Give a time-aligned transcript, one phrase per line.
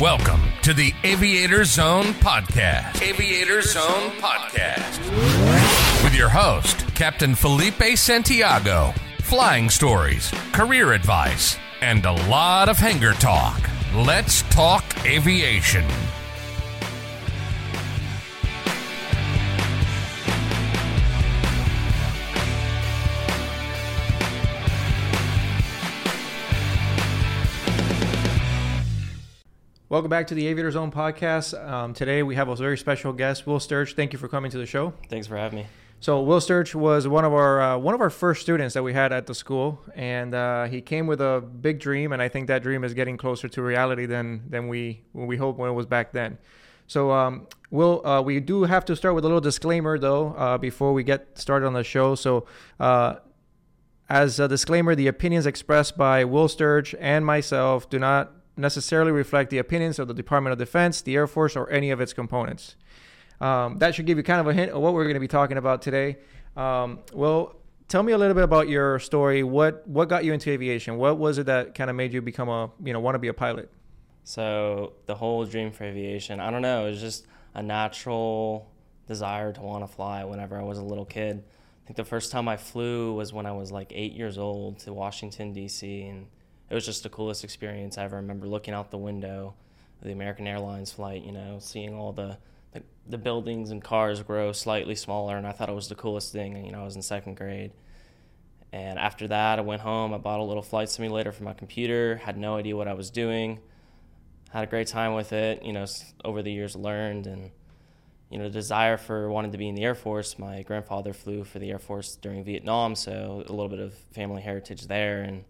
[0.00, 3.00] Welcome to the Aviator Zone Podcast.
[3.00, 4.98] Aviator Zone Podcast.
[6.02, 8.92] With your host, Captain Felipe Santiago.
[9.20, 13.70] Flying stories, career advice, and a lot of hangar talk.
[13.94, 15.86] Let's talk aviation.
[29.90, 31.52] Welcome back to the Aviator Zone podcast.
[31.68, 33.96] Um, today we have a very special guest, Will Sturge.
[33.96, 34.92] Thank you for coming to the show.
[35.08, 35.66] Thanks for having me.
[35.98, 38.92] So Will Sturge was one of our uh, one of our first students that we
[38.92, 42.46] had at the school, and uh, he came with a big dream, and I think
[42.46, 45.72] that dream is getting closer to reality than than we when we hoped when it
[45.74, 46.38] was back then.
[46.86, 50.56] So um, Will, uh, we do have to start with a little disclaimer though uh,
[50.56, 52.14] before we get started on the show.
[52.14, 52.46] So.
[52.78, 53.16] Uh,
[54.08, 59.50] as a disclaimer, the opinions expressed by Will Sturge and myself do not necessarily reflect
[59.50, 62.76] the opinions of the Department of Defense, the Air Force, or any of its components.
[63.40, 65.28] Um, that should give you kind of a hint of what we're going to be
[65.28, 66.18] talking about today.
[66.56, 67.56] Um, well,
[67.88, 69.42] tell me a little bit about your story.
[69.42, 70.96] What what got you into aviation?
[70.96, 73.28] What was it that kind of made you become a you know want to be
[73.28, 73.70] a pilot?
[74.24, 78.70] So the whole dream for aviation, I don't know, it was just a natural
[79.06, 81.42] desire to want to fly whenever I was a little kid.
[81.82, 84.78] I think the first time I flew was when I was like eight years old
[84.80, 86.02] to Washington D.C.
[86.02, 86.26] and
[86.70, 89.54] it was just the coolest experience I ever remember looking out the window
[90.00, 92.38] of the American Airlines flight, you know, seeing all the,
[92.72, 96.32] the, the buildings and cars grow slightly smaller, and I thought it was the coolest
[96.32, 96.64] thing.
[96.64, 97.72] You know, I was in second grade.
[98.72, 100.14] And after that, I went home.
[100.14, 102.16] I bought a little flight simulator for my computer.
[102.16, 103.58] Had no idea what I was doing.
[104.50, 105.64] Had a great time with it.
[105.64, 105.86] You know,
[106.24, 107.50] over the years, learned and
[108.30, 110.38] you know, the desire for wanting to be in the Air Force.
[110.38, 114.40] My grandfather flew for the Air Force during Vietnam, so a little bit of family
[114.40, 115.22] heritage there.
[115.22, 115.44] And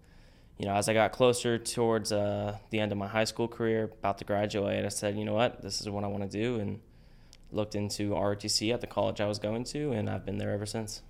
[0.60, 3.84] you know, as I got closer towards uh, the end of my high school career,
[3.84, 6.60] about to graduate, I said, you know what, this is what I want to do,
[6.60, 6.80] and
[7.50, 10.66] looked into ROTC at the college I was going to, and I've been there ever
[10.66, 11.00] since.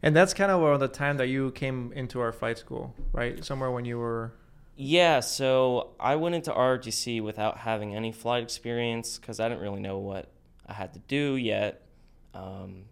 [0.00, 3.44] And that's kind of around the time that you came into our flight school, right?
[3.44, 4.32] Somewhere when you were.
[4.76, 9.80] Yeah, so I went into ROTC without having any flight experience because I didn't really
[9.80, 10.28] know what
[10.68, 11.82] I had to do yet.
[12.32, 12.84] Um,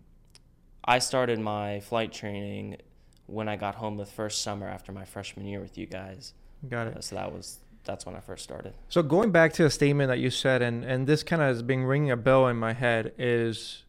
[0.85, 2.79] I started my flight training
[3.27, 6.34] when I got home the first summer after my freshman year with you guys.
[6.69, 6.97] Got it.
[6.97, 8.75] Uh, so that was that's when I first started.
[8.88, 11.62] So going back to a statement that you said, and and this kind of has
[11.62, 13.84] been ringing a bell in my head is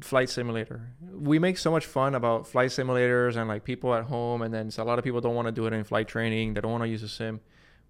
[0.00, 0.88] flight simulator.
[1.12, 4.70] We make so much fun about flight simulators and like people at home, and then
[4.70, 6.54] so a lot of people don't want to do it in flight training.
[6.54, 7.40] They don't want to use a sim,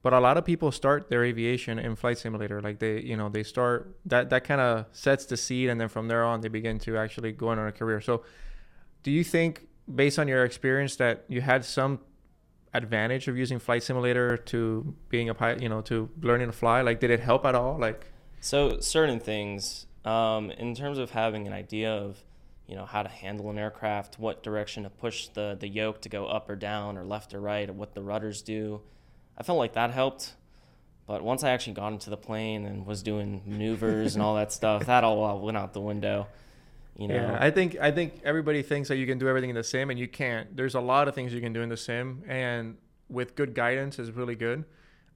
[0.02, 2.60] but a lot of people start their aviation in flight simulator.
[2.60, 5.88] Like they, you know, they start that that kind of sets the seed, and then
[5.88, 8.00] from there on, they begin to actually go on a career.
[8.00, 8.22] So,
[9.02, 12.00] do you think based on your experience that you had some
[12.72, 16.82] advantage of using flight simulator to being a pilot you know to learning to fly?
[16.82, 17.78] Like did it help at all?
[17.78, 18.06] Like
[18.40, 22.22] so certain things um, in terms of having an idea of
[22.66, 26.08] you know how to handle an aircraft what direction to push the the yoke to
[26.08, 28.80] go up or down or left or right or what the rudders do
[29.36, 30.34] i felt like that helped.
[31.06, 34.52] But once i actually got into the plane and was doing maneuvers and all that
[34.52, 36.28] stuff that all went out the window
[36.96, 37.14] you know?
[37.14, 39.90] Yeah, I think I think everybody thinks that you can do everything in the sim,
[39.90, 40.56] and you can't.
[40.56, 42.76] There's a lot of things you can do in the sim, and
[43.08, 44.64] with good guidance is really good.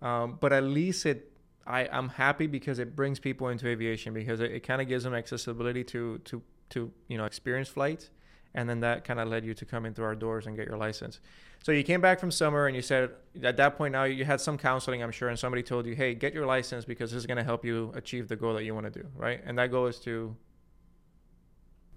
[0.03, 1.33] Um, but at least it,
[1.67, 5.05] I, I'm happy because it brings people into aviation because it, it kind of gives
[5.05, 8.11] them accessibility to to to you know experience flight,
[8.55, 10.67] and then that kind of led you to come in through our doors and get
[10.67, 11.21] your license.
[11.65, 13.09] So you came back from summer and you said
[13.43, 16.15] at that point now you had some counseling, I'm sure, and somebody told you, hey,
[16.15, 18.75] get your license because this is going to help you achieve the goal that you
[18.75, 19.41] want to do, right?
[19.47, 20.37] And that goal is to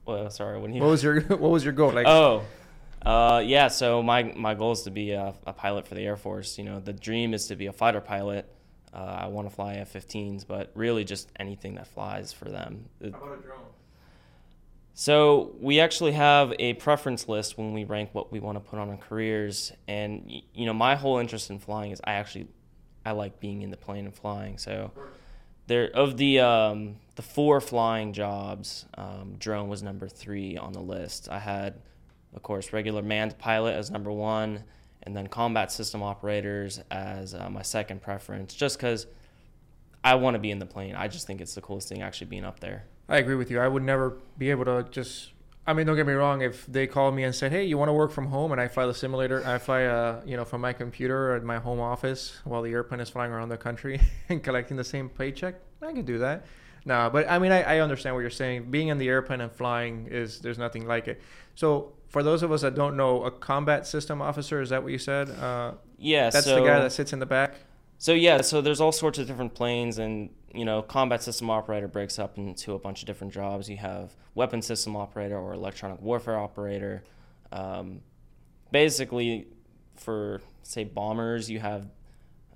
[0.08, 0.60] well, sorry.
[0.60, 1.92] When you what was your what was your goal?
[1.92, 2.44] Like oh,
[3.06, 3.68] uh, yeah.
[3.68, 6.58] So my my goal is to be a, a, pilot for the Air Force.
[6.58, 8.52] You know, the dream is to be a fighter pilot.
[8.94, 12.86] Uh, I want to fly F-15s, but really just anything that flies for them.
[13.02, 13.60] How about a drone?
[14.94, 18.80] So we actually have a preference list when we rank what we want to put
[18.80, 22.48] on our careers, and you know, my whole interest in flying is I actually
[23.06, 24.58] I like being in the plane and flying.
[24.58, 24.92] So
[25.68, 30.80] there of the um, the four flying jobs, um, drone was number three on the
[30.80, 31.28] list.
[31.30, 31.82] I had,
[32.36, 34.64] of course, regular manned pilot as number one,
[35.02, 39.08] and then combat system operators as uh, my second preference, just because
[40.04, 40.94] I want to be in the plane.
[40.94, 42.86] I just think it's the coolest thing actually being up there.
[43.10, 43.60] I agree with you.
[43.60, 45.32] I would never be able to just.
[45.66, 46.42] I mean, don't get me wrong.
[46.42, 48.68] If they called me and said, "Hey, you want to work from home?" and I
[48.68, 52.40] fly the simulator, I fly, uh, you know, from my computer at my home office
[52.44, 54.00] while the airplane is flying around the country
[54.30, 56.46] and collecting the same paycheck, I could do that.
[56.88, 58.72] No, but I mean, I, I understand what you're saying.
[58.72, 61.22] Being in the airplane and flying is there's nothing like it.
[61.54, 64.94] So for those of us that don't know, a combat system officer is that what
[64.94, 65.30] you said?
[65.30, 67.56] Uh, yeah, that's so, the guy that sits in the back.
[67.98, 71.90] So yeah, so there's all sorts of different planes, and you know, combat system operator
[71.90, 73.70] breaks up into a bunch of different jobs.
[73.70, 77.04] You have weapon system operator or electronic warfare operator.
[77.52, 78.00] Um,
[78.72, 79.48] basically,
[79.98, 81.90] for say bombers, you have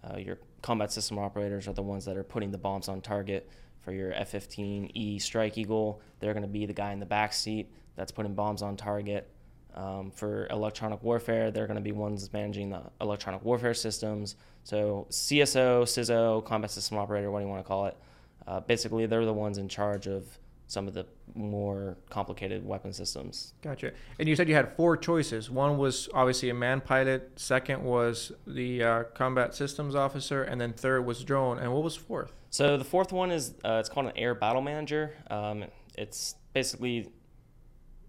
[0.05, 3.49] uh, your combat system operators are the ones that are putting the bombs on target.
[3.81, 7.69] For your F-15E Strike Eagle, they're going to be the guy in the back seat
[7.95, 9.29] that's putting bombs on target.
[9.73, 14.35] Um, for electronic warfare, they're going to be ones managing the electronic warfare systems.
[14.63, 17.97] So CSO, CISO, combat system operator, what do you want to call it?
[18.45, 20.25] Uh, basically, they're the ones in charge of
[20.71, 23.53] some of the more complicated weapon systems.
[23.61, 23.91] Gotcha.
[24.17, 25.51] And you said you had four choices.
[25.51, 27.33] One was obviously a man pilot.
[27.35, 31.59] Second was the uh, combat systems officer, and then third was drone.
[31.59, 32.31] And what was fourth?
[32.51, 35.13] So the fourth one is uh, it's called an air battle manager.
[35.29, 35.65] Um,
[35.97, 37.09] it's basically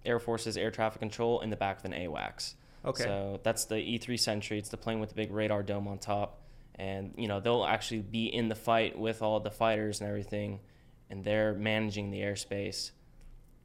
[0.07, 2.55] Air Force's air traffic control in the back of an AWACS.
[2.85, 3.03] Okay.
[3.03, 4.59] So that's the E3 Sentry.
[4.59, 6.43] It's the plane with the big radar dome on top,
[6.77, 10.61] and you know they'll actually be in the fight with all the fighters and everything,
[11.13, 12.91] and they're managing the airspace.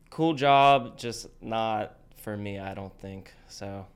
[0.10, 2.60] Cool job, just not for me.
[2.60, 3.88] I don't think so.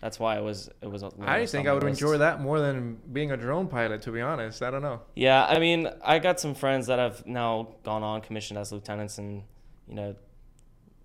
[0.00, 1.04] That's why it was it was.
[1.20, 2.00] I think I would list.
[2.00, 4.02] enjoy that more than being a drone pilot.
[4.02, 5.00] To be honest, I don't know.
[5.14, 9.18] Yeah, I mean, I got some friends that have now gone on commissioned as lieutenants,
[9.18, 9.42] and
[9.86, 10.16] you know,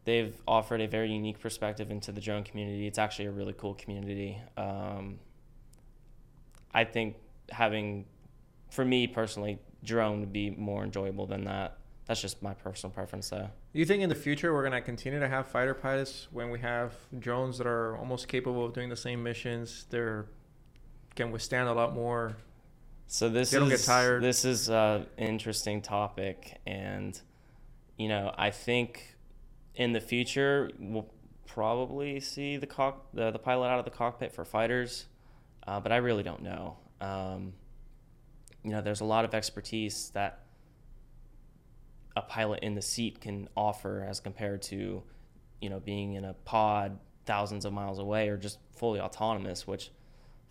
[0.06, 2.88] they've offered a very unique perspective into the drone community.
[2.88, 4.40] It's actually a really cool community.
[4.56, 5.20] Um,
[6.74, 7.16] I think
[7.50, 8.06] having,
[8.70, 11.76] for me personally, drone would be more enjoyable than that.
[12.07, 13.50] That's just my personal preference, though.
[13.74, 16.59] Do you think in the future we're gonna continue to have fighter pilots when we
[16.59, 19.86] have drones that are almost capable of doing the same missions?
[19.89, 20.25] They're
[21.18, 22.38] can withstand a lot more.
[23.07, 24.24] So this they don't is, get tired.
[24.24, 27.19] This is an interesting topic, and
[27.98, 29.15] you know I think
[29.75, 31.10] in the future, we'll
[31.45, 35.06] probably see the cock the, the pilot out of the cockpit for fighters,
[35.68, 36.77] uh, but I really don't know.
[37.01, 37.53] Um,
[38.63, 40.47] you know, there's a lot of expertise that
[42.18, 45.04] a pilot in the seat can offer as compared to,
[45.62, 49.92] you know, being in a pod thousands of miles away or just fully autonomous, which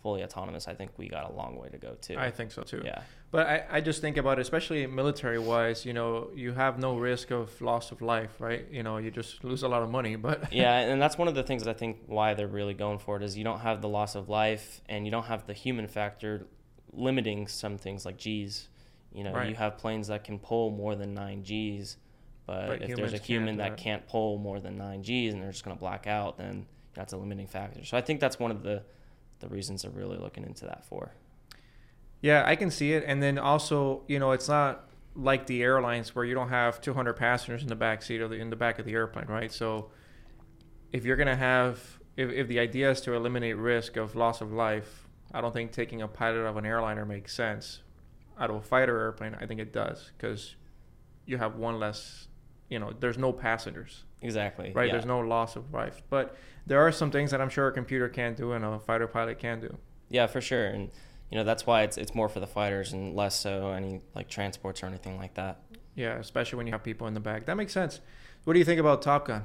[0.01, 2.15] fully autonomous, I think we got a long way to go too.
[2.17, 2.81] I think so too.
[2.85, 3.01] Yeah.
[3.31, 6.95] But I, I just think about it, especially military wise, you know, you have no
[6.97, 8.65] risk of loss of life, right?
[8.71, 10.15] You know, you just lose a lot of money.
[10.15, 13.17] But Yeah, and that's one of the things I think why they're really going for
[13.17, 15.87] it is you don't have the loss of life and you don't have the human
[15.87, 16.47] factor
[16.93, 18.69] limiting some things like G's.
[19.13, 19.49] You know, right.
[19.49, 21.97] you have planes that can pull more than nine G's,
[22.45, 25.41] but, but if there's a human that, that can't pull more than nine G's and
[25.41, 27.83] they're just gonna black out, then that's a limiting factor.
[27.83, 28.83] So I think that's one of the
[29.39, 31.11] the reasons they're really looking into that for.
[32.21, 33.03] Yeah, I can see it.
[33.05, 37.13] And then also, you know, it's not like the airlines where you don't have 200
[37.13, 39.51] passengers in the back seat or the, in the back of the airplane, right?
[39.51, 39.91] So
[40.91, 44.41] if you're going to have, if, if the idea is to eliminate risk of loss
[44.41, 47.81] of life, I don't think taking a pilot of an airliner makes sense.
[48.39, 50.55] Out of a fighter airplane, I think it does because
[51.25, 52.27] you have one less,
[52.69, 54.03] you know, there's no passengers.
[54.21, 54.71] Exactly.
[54.73, 54.87] Right?
[54.87, 54.93] Yeah.
[54.93, 56.01] There's no loss of life.
[56.09, 56.35] But
[56.65, 59.39] there are some things that I'm sure a computer can do and a fighter pilot
[59.39, 59.77] can do.
[60.09, 60.65] Yeah, for sure.
[60.67, 60.89] And
[61.29, 64.29] you know that's why it's it's more for the fighters and less so any like
[64.29, 65.59] transports or anything like that.
[65.95, 67.45] Yeah, especially when you have people in the back.
[67.45, 67.99] That makes sense.
[68.43, 69.43] What do you think about Top Gun?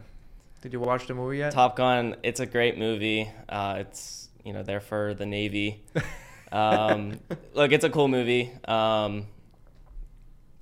[0.61, 1.53] Did you watch the movie yet?
[1.53, 3.29] Top Gun, it's a great movie.
[3.49, 5.83] Uh, it's you know there for the Navy.
[6.53, 7.19] Um,
[7.55, 8.51] look, it's a cool movie.
[8.67, 9.27] Um,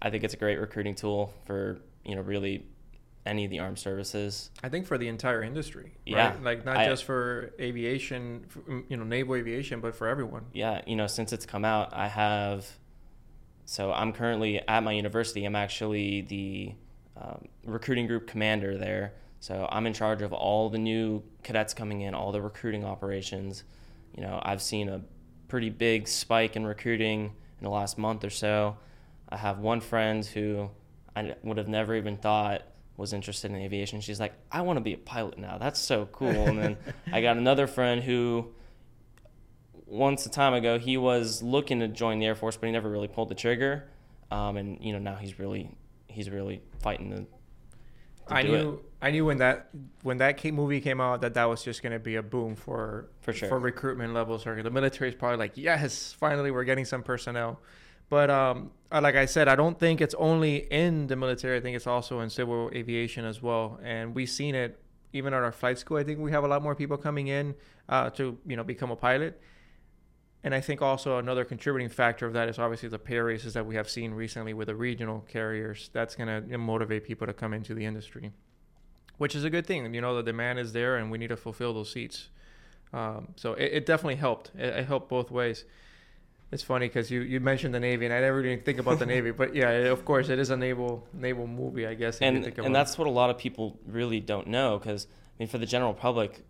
[0.01, 2.65] I think it's a great recruiting tool for you know really
[3.27, 4.51] any of the armed services.
[4.63, 5.93] I think for the entire industry.
[6.07, 6.31] Yeah.
[6.31, 6.43] Right?
[6.43, 8.47] Like not I, just for aviation,
[8.89, 10.47] you know, naval aviation, but for everyone.
[10.53, 10.81] Yeah.
[10.87, 12.67] You know, since it's come out, I have.
[13.67, 15.45] So I'm currently at my university.
[15.45, 16.75] I'm actually the
[17.17, 19.13] um, recruiting group commander there.
[19.39, 23.65] So I'm in charge of all the new cadets coming in, all the recruiting operations.
[24.17, 25.03] You know, I've seen a
[25.51, 28.77] pretty big spike in recruiting in the last month or so.
[29.29, 30.71] I have one friend who
[31.15, 32.63] I would have never even thought
[32.97, 34.01] was interested in aviation.
[34.01, 35.59] She's like, I want to be a pilot now.
[35.59, 36.29] That's so cool.
[36.29, 36.77] And then
[37.13, 38.53] I got another friend who,
[39.87, 42.89] once a time ago, he was looking to join the Air Force, but he never
[42.89, 43.89] really pulled the trigger.
[44.31, 45.71] Um, and you know now he's really
[46.07, 47.27] he's really fighting to.
[48.31, 48.79] I knew it.
[49.03, 49.71] I knew when that
[50.03, 53.09] when that movie came out that that was just going to be a boom for
[53.21, 54.47] for sure for recruitment levels.
[54.47, 57.61] Or the military is probably like, yes, finally we're getting some personnel.
[58.11, 61.57] But um, uh, like I said, I don't think it's only in the military.
[61.57, 63.79] I think it's also in civil aviation as well.
[63.83, 64.81] And we've seen it
[65.13, 65.97] even at our flight school.
[65.97, 67.55] I think we have a lot more people coming in
[67.89, 69.41] uh, to you know become a pilot.
[70.43, 73.67] And I think also another contributing factor of that is obviously the pay raises that
[73.67, 75.91] we have seen recently with the regional carriers.
[75.93, 78.33] That's going to motivate people to come into the industry,
[79.19, 79.93] which is a good thing.
[79.93, 82.29] You know, the demand is there, and we need to fulfill those seats.
[82.93, 84.51] Um, so it, it, definitely helped.
[84.57, 85.65] It, it helped both ways.
[86.51, 89.07] It's funny because you, you mentioned the Navy, and I never even think about the
[89.07, 92.19] Navy, but yeah, of course, it is a naval naval movie, I guess.
[92.19, 95.59] And and that's what a lot of people really don't know because I mean, for
[95.59, 96.43] the general public,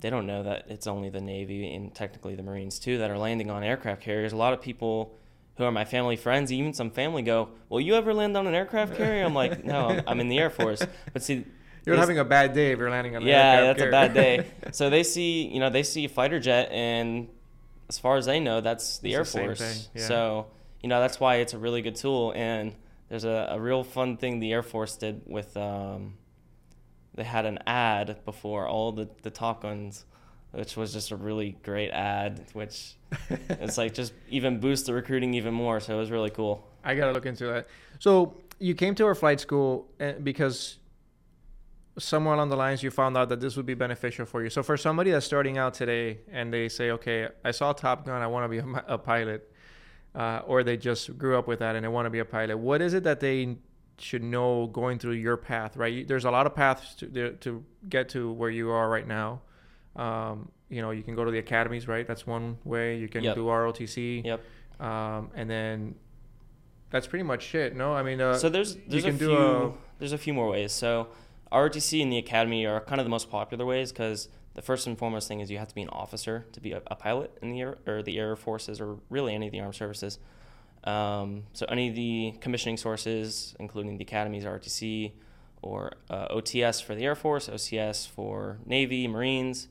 [0.00, 3.18] they don't know that it's only the Navy and technically the Marines too that are
[3.18, 4.32] landing on aircraft carriers.
[4.32, 5.14] A lot of people
[5.56, 8.54] who are my family friends, even some family, go, "Will you ever land on an
[8.54, 11.44] aircraft carrier?" I'm like, "No, I'm, I'm in the Air Force." But see,
[11.84, 13.22] you're having a bad day if you're landing on.
[13.22, 13.38] A carrier.
[13.38, 13.88] Yeah, that's carrier.
[13.88, 14.46] a bad day.
[14.72, 17.28] so they see, you know, they see a fighter jet, and
[17.88, 19.88] as far as they know, that's the it's Air the Force.
[19.94, 20.06] Yeah.
[20.06, 20.46] So
[20.80, 22.32] you know that's why it's a really good tool.
[22.36, 22.74] And
[23.08, 25.56] there's a, a real fun thing the Air Force did with.
[25.56, 26.17] Um,
[27.18, 30.06] they had an ad before all the the Top Guns
[30.52, 32.94] which was just a really great ad, which
[33.30, 35.80] it's like just even boost the recruiting even more.
[35.80, 36.66] So it was really cool.
[36.84, 37.68] I gotta look into that.
[37.98, 40.78] So you came to our flight school eh, because
[41.98, 44.50] somewhere along the lines you found out that this would be beneficial for you.
[44.50, 48.22] So for somebody that's starting out today and they say, okay, I saw Top Gun,
[48.22, 49.52] I want to be a, a pilot,
[50.14, 52.56] uh, or they just grew up with that and they want to be a pilot.
[52.56, 53.58] What is it that they
[54.00, 55.76] should know going through your path?
[55.76, 59.42] Right, there's a lot of paths to to get to where you are right now.
[59.96, 62.06] Um, you know, you can go to the academies, right?
[62.06, 62.98] That's one way.
[62.98, 63.34] You can yep.
[63.34, 64.24] do ROTC.
[64.24, 64.40] Yep.
[64.80, 65.94] Um, and then
[66.90, 67.74] that's pretty much it.
[67.74, 70.72] No, I mean, uh, so there's there's a few a, there's a few more ways.
[70.72, 71.08] So
[71.52, 74.98] ROTC and the academy are kind of the most popular ways because the first and
[74.98, 77.52] foremost thing is you have to be an officer to be a, a pilot in
[77.52, 80.18] the air or the air forces or really any of the armed services.
[80.84, 85.12] Um, so any of the commissioning sources, including the academies, ROTC,
[85.62, 89.68] or uh, OTS for the Air Force, OCS for Navy, Marines.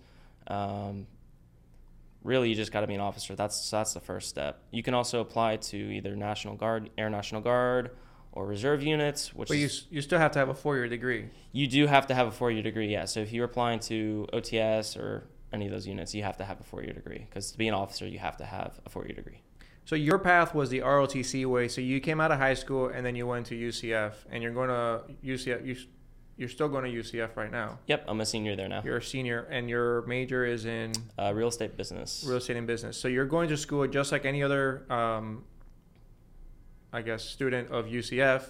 [0.47, 1.07] Um,
[2.23, 3.35] really, you just got to be an officer.
[3.35, 4.61] That's that's the first step.
[4.71, 7.91] You can also apply to either National Guard, Air National Guard,
[8.31, 9.33] or reserve units.
[9.33, 11.29] Which but you you still have to have a four year degree.
[11.51, 12.91] You do have to have a four year degree.
[12.91, 13.05] Yeah.
[13.05, 16.59] So if you're applying to OTS or any of those units, you have to have
[16.59, 19.05] a four year degree because to be an officer, you have to have a four
[19.05, 19.41] year degree.
[19.87, 21.69] So your path was the ROTC way.
[21.69, 24.51] So you came out of high school and then you went to UCF, and you're
[24.51, 25.65] going to UCF.
[25.65, 25.77] You
[26.35, 27.79] you're still going to UCF right now.
[27.87, 28.81] Yep, I'm a senior there now.
[28.83, 32.25] You're a senior, and your major is in uh, real estate business.
[32.27, 32.97] Real estate and business.
[32.97, 35.45] So you're going to school just like any other, um,
[36.91, 38.43] I guess, student of UCF,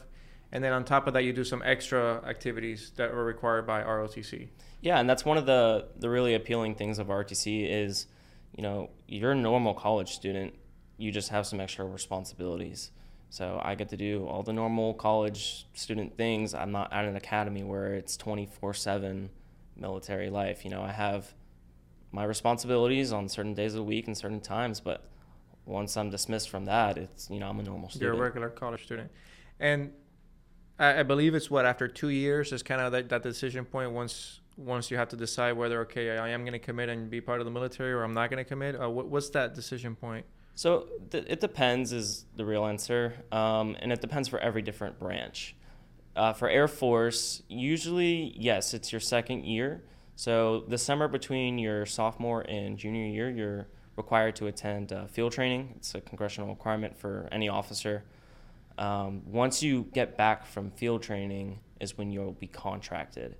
[0.51, 3.83] and then on top of that, you do some extra activities that are required by
[3.83, 4.47] ROTC.
[4.81, 8.07] Yeah, and that's one of the the really appealing things of ROTC is,
[8.55, 10.55] you know, you're a normal college student,
[10.97, 12.91] you just have some extra responsibilities.
[13.29, 16.53] So I get to do all the normal college student things.
[16.53, 19.29] I'm not at an academy where it's 24 7
[19.75, 20.63] military life.
[20.63, 21.33] You know, I have
[22.11, 25.03] my responsibilities on certain days of the week and certain times, but
[25.65, 28.15] once I'm dismissed from that, it's, you know, I'm a normal student.
[28.15, 29.11] You're a regular college student.
[29.59, 29.91] And
[30.79, 33.91] I, I believe it's what, after two years is kind of that, that decision point
[33.91, 37.21] once once you have to decide whether, okay, I am going to commit and be
[37.21, 38.81] part of the military or I'm not going to commit?
[38.81, 40.25] Uh, what, what's that decision point?
[40.57, 44.97] So th- it depends is the real answer, um, and it depends for every different
[44.97, 45.55] branch.
[46.15, 49.83] Uh, for Air Force, usually yes, it's your second year.
[50.15, 55.31] So the summer between your sophomore and junior year, you're required to attend uh, field
[55.31, 55.73] training.
[55.75, 58.03] It's a congressional requirement for any officer.
[58.79, 63.35] Um, once you get back from field training, is when you'll be contracted.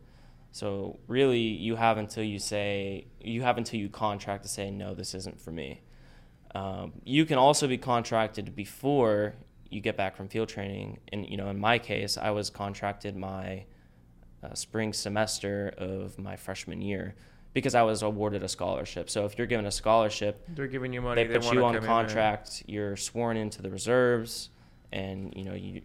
[0.51, 4.93] So really, you have until you say you have until you contract to say no,
[4.93, 5.81] this isn't for me.
[6.55, 9.35] Um, you can also be contracted before
[9.69, 10.99] you get back from field training.
[11.11, 13.65] And you know, in my case, I was contracted my
[14.43, 17.15] uh, spring semester of my freshman year
[17.53, 19.09] because I was awarded a scholarship.
[19.09, 21.23] So if you're given a scholarship, they're giving you money.
[21.23, 22.63] They put you on contract.
[22.67, 24.49] You're sworn into the reserves,
[24.91, 25.81] and you know you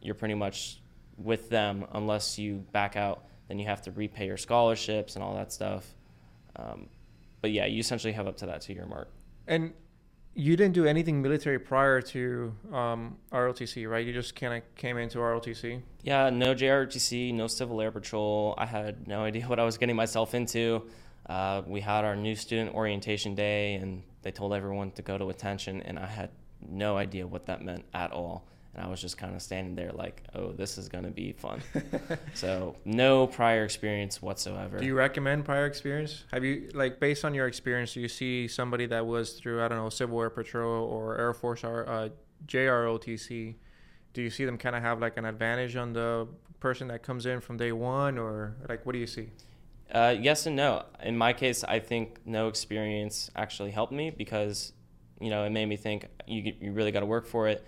[0.00, 0.80] you're pretty much
[1.16, 3.24] with them unless you back out.
[3.48, 5.86] Then you have to repay your scholarships and all that stuff.
[6.56, 6.88] Um,
[7.40, 9.08] but yeah, you essentially have up to that two year mark.
[9.48, 9.72] And
[10.34, 14.06] you didn't do anything military prior to um, ROTC, right?
[14.06, 15.82] You just kind of came into ROTC.
[16.02, 18.54] Yeah, no JROTC, no Civil Air Patrol.
[18.56, 20.84] I had no idea what I was getting myself into.
[21.26, 25.28] Uh, we had our new student orientation day, and they told everyone to go to
[25.30, 26.30] attention, and I had
[26.66, 28.44] no idea what that meant at all
[28.74, 31.32] and I was just kind of standing there like, oh, this is going to be
[31.32, 31.60] fun.
[32.34, 34.78] so no prior experience whatsoever.
[34.78, 36.24] Do you recommend prior experience?
[36.32, 39.68] Have you like based on your experience, do you see somebody that was through I
[39.68, 42.08] don't know Civil Air Patrol or Air Force or uh,
[42.46, 43.54] JROTC?
[44.14, 46.28] Do you see them kind of have like an advantage on the
[46.60, 49.30] person that comes in from day one, or like what do you see?
[49.92, 50.84] Uh, yes and no.
[51.02, 54.72] In my case, I think no experience actually helped me because,
[55.20, 57.66] you know, it made me think you you really got to work for it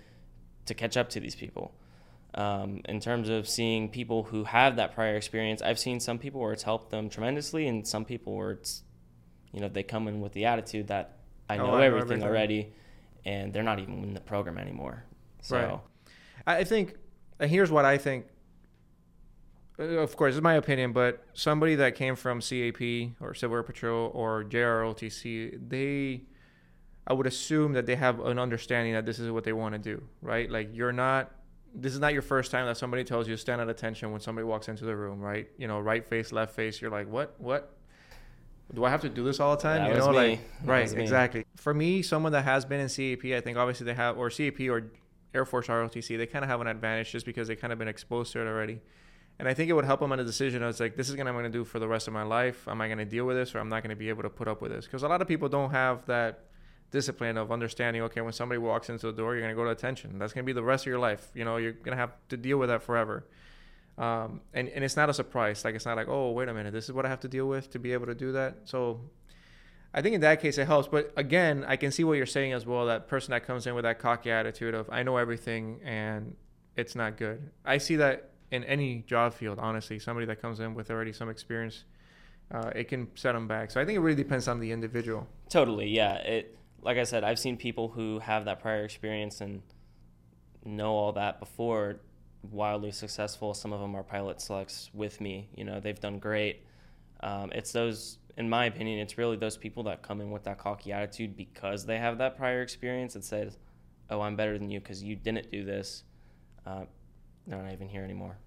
[0.65, 1.73] to catch up to these people.
[2.33, 6.39] Um, in terms of seeing people who have that prior experience, I've seen some people
[6.39, 8.83] where it's helped them tremendously, and some people where it's,
[9.51, 11.17] you know, they come in with the attitude that
[11.49, 12.73] I know, oh, I know everything, everything, already,
[13.25, 15.03] and they're not even in the program anymore.
[15.41, 16.59] So, Right.
[16.59, 16.95] I think,
[17.39, 18.27] and here's what I think.
[19.77, 22.81] Uh, Of course, it's my opinion, but somebody that came from CAP
[23.19, 26.21] or Civil Air Patrol or JROTC, they,
[27.07, 29.79] I would assume that they have an understanding that this is what they want to
[29.79, 30.49] do, right?
[30.49, 31.31] Like you're not,
[31.73, 34.45] this is not your first time that somebody tells you stand at attention when somebody
[34.45, 35.49] walks into the room, right?
[35.57, 36.81] You know, right face, left face.
[36.81, 37.75] You're like, what, what?
[38.73, 39.83] Do I have to do this all the time?
[39.83, 41.45] That you know, like That right, exactly.
[41.57, 44.61] For me, someone that has been in CAP, I think obviously they have, or CAP
[44.69, 44.91] or
[45.33, 47.87] Air Force ROTC, they kind of have an advantage just because they kind of been
[47.87, 48.79] exposed to it already.
[49.39, 50.61] And I think it would help them on a decision.
[50.61, 52.23] I was like, this is what I'm going to do for the rest of my
[52.23, 52.67] life.
[52.67, 54.29] Am I going to deal with this or I'm not going to be able to
[54.29, 54.85] put up with this?
[54.85, 56.50] Because a lot of people don't have that
[56.91, 59.71] discipline of understanding, okay, when somebody walks into the door, you're going to go to
[59.71, 60.19] attention.
[60.19, 61.29] That's going to be the rest of your life.
[61.33, 63.25] You know, you're going to have to deal with that forever.
[63.97, 65.63] Um, and, and it's not a surprise.
[65.63, 67.47] Like, it's not like, oh, wait a minute, this is what I have to deal
[67.47, 68.57] with to be able to do that.
[68.65, 69.01] So
[69.93, 70.87] I think in that case it helps.
[70.87, 72.85] But again, I can see what you're saying as well.
[72.85, 76.35] That person that comes in with that cocky attitude of I know everything and
[76.75, 77.51] it's not good.
[77.65, 79.59] I see that in any job field.
[79.59, 81.83] Honestly, somebody that comes in with already some experience,
[82.51, 83.71] uh, it can set them back.
[83.71, 85.27] So I think it really depends on the individual.
[85.49, 86.15] Totally, yeah.
[86.15, 89.61] It like I said, I've seen people who have that prior experience and
[90.65, 91.97] know all that before
[92.49, 93.53] wildly successful.
[93.53, 95.49] Some of them are pilot selects with me.
[95.55, 96.65] You know, they've done great.
[97.21, 100.57] Um, it's those, in my opinion, it's really those people that come in with that
[100.57, 103.57] cocky attitude because they have that prior experience and says,
[104.09, 106.03] "Oh, I'm better than you because you didn't do this."
[106.65, 106.85] Uh,
[107.45, 108.37] they're not even here anymore.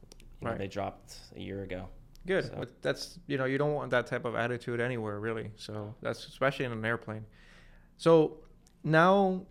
[0.41, 0.59] You know, Right.
[0.59, 1.89] they dropped a year ago.
[2.27, 2.47] Good.
[2.47, 5.53] So- But that's you know you don't want that type of attitude anywhere really.
[5.57, 7.27] So that's especially in an airplane.
[7.97, 8.39] So
[8.83, 9.47] now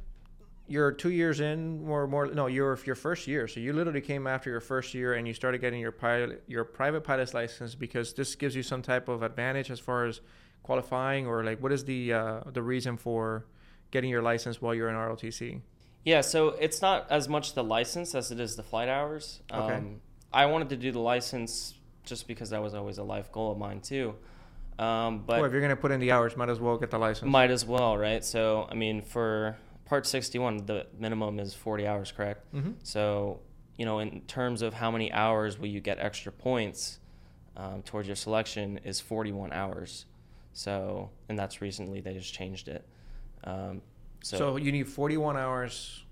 [0.68, 2.28] you're two years in or more.
[2.28, 3.48] No, you're your first year.
[3.48, 6.64] So you literally came after your first year and you started getting your pilot your
[6.64, 10.22] private pilot's license because this gives you some type of advantage as far as
[10.64, 13.46] qualifying or like what is the uh, the reason for
[13.92, 15.62] getting your license while you're in ROTC?
[16.06, 19.42] Yeah, so it's not as much the license as it is the flight hours.
[19.52, 19.76] Okay.
[19.76, 20.02] Um,
[20.34, 23.58] I wanted to do the license just because that was always a life goal of
[23.58, 24.16] mine too.
[24.80, 27.30] Um, but if you're gonna put in the hours, might as well get the license.
[27.30, 28.24] might as well, right?
[28.24, 32.46] So I mean, for Part 61, the minimum is 40 hours, correct?
[32.52, 33.40] hmm So
[33.78, 37.00] you know, in terms of how many hours will you get extra points
[37.58, 40.06] um, towards your selection is 41 hours.
[40.54, 42.88] So and that's recently they just changed it.
[43.44, 43.82] Um,
[44.22, 46.04] So, so you need 41 hours,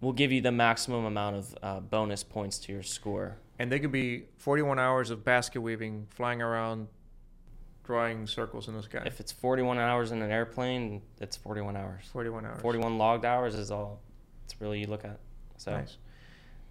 [0.00, 3.36] we'll give you the maximum amount of uh, bonus points to your score.
[3.58, 6.88] and they could be 41 hours of basket weaving, flying around,
[7.84, 9.02] drawing circles in the sky.
[9.06, 12.04] If it's 41 hours in an airplane, it's 41 hours.
[12.12, 12.60] 41 hours.
[12.62, 14.00] 41 logged hours is all
[14.44, 15.20] it's really you look at.
[15.56, 15.96] So Nice.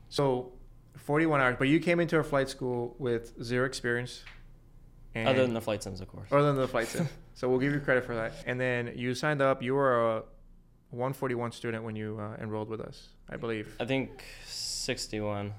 [0.10, 0.52] So,
[0.98, 1.56] 41 hours.
[1.58, 4.24] But you came into our flight school with zero experience.
[5.16, 6.28] And other than the flight sims, of course.
[6.32, 7.08] other than the flight sim.
[7.36, 8.34] so we'll give you credit for that.
[8.46, 9.62] And then you signed up.
[9.62, 10.24] You were a
[10.90, 13.76] 141 student when you uh, enrolled with us, I believe.
[13.80, 15.54] I think 61.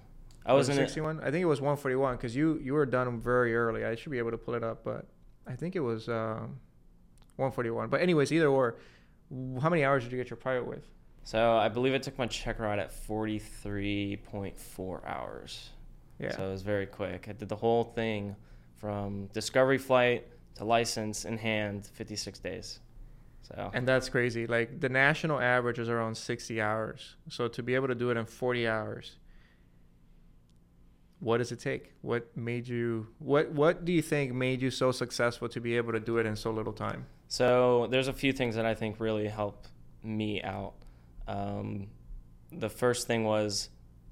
[0.46, 1.20] I was, it in 61.
[1.20, 3.84] I think it was 141 because you you were done very early.
[3.84, 5.06] I should be able to pull it up, but
[5.46, 6.58] I think it was um,
[7.36, 7.88] 141.
[7.88, 8.76] But anyways, either or,
[9.60, 10.88] how many hours did you get your private with?
[11.24, 15.70] So I believe I took my check ride at 43.4 hours.
[16.18, 16.36] Yeah.
[16.36, 17.26] So it was very quick.
[17.28, 18.36] I did the whole thing
[18.76, 20.26] from discovery flight
[20.56, 22.80] to license in hand, 56 days.
[23.42, 24.46] So And that's crazy.
[24.46, 27.16] Like the national average is around 60 hours.
[27.28, 29.16] So to be able to do it in 40 hours,
[31.24, 31.90] what does it take?
[32.02, 35.92] What made you what what do you think made you so successful to be able
[35.92, 37.06] to do it in so little time?
[37.28, 39.66] So there's a few things that I think really help
[40.02, 40.74] me out.
[41.26, 41.88] Um,
[42.52, 43.70] the first thing was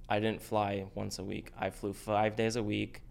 [0.08, 1.52] I didn't fly once a week.
[1.58, 3.02] I flew five days a week,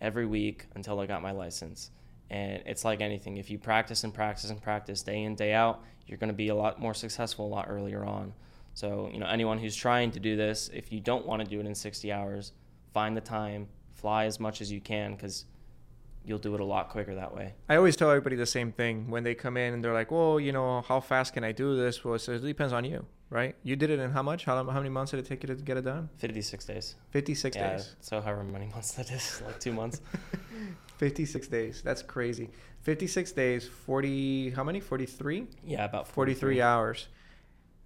[0.00, 1.90] every week until I got my license.
[2.30, 3.38] And it's like anything.
[3.38, 6.48] If you practice and practice and practice day in, day out, you're going to be
[6.48, 8.34] a lot more successful a lot earlier on.
[8.74, 11.58] So, you know, anyone who's trying to do this, if you don't want to do
[11.58, 12.52] it in 60 hours,
[12.92, 15.44] find the time, fly as much as you can because
[16.24, 17.54] you'll do it a lot quicker that way.
[17.68, 20.38] I always tell everybody the same thing when they come in and they're like, "Well,
[20.38, 23.56] you know, how fast can I do this?" Well, it it depends on you, right?
[23.62, 24.44] You did it in how much?
[24.44, 26.08] How, how many months did it take you to get it done?
[26.18, 26.96] 56 days.
[27.10, 27.96] 56 yeah, days.
[28.00, 30.00] So however many months that is, like two months.
[30.98, 31.80] 56 days.
[31.82, 32.50] That's crazy.
[32.82, 34.80] 56 days, 40 how many?
[34.80, 35.46] 43?
[35.64, 37.08] Yeah, about 43 hours.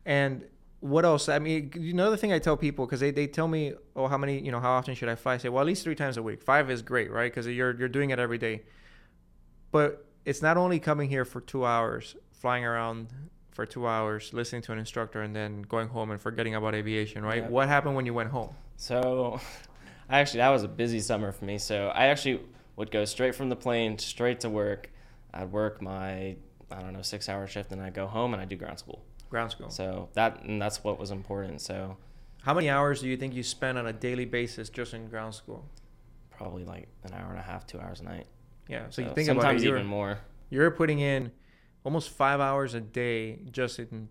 [0.04, 0.44] And
[0.82, 1.28] what else?
[1.28, 4.40] I mean, another thing I tell people because they, they tell me, oh, how many,
[4.40, 5.34] you know, how often should I fly?
[5.34, 6.42] I say, well, at least three times a week.
[6.42, 7.32] Five is great, right?
[7.32, 8.62] Because you're you're doing it every day.
[9.70, 13.08] But it's not only coming here for two hours, flying around
[13.52, 17.24] for two hours, listening to an instructor, and then going home and forgetting about aviation,
[17.24, 17.48] right?
[17.48, 18.52] What happened when you went home?
[18.76, 19.40] So,
[20.10, 21.58] I actually that was a busy summer for me.
[21.58, 22.40] So I actually
[22.74, 24.90] would go straight from the plane straight to work.
[25.32, 26.34] I'd work my
[26.72, 29.04] I don't know six hour shift, and I'd go home and I'd do ground school.
[29.32, 29.70] Ground school.
[29.70, 31.62] So that and that's what was important.
[31.62, 31.96] So
[32.42, 35.34] How many hours do you think you spend on a daily basis just in ground
[35.34, 35.64] school?
[36.30, 38.26] probably like an hour and a half, two hours a night.
[38.68, 38.86] Yeah.
[38.90, 40.18] So, you So think about sometimes it, you're, even more.
[40.50, 41.30] you're putting in
[41.84, 44.08] almost five hours a day just in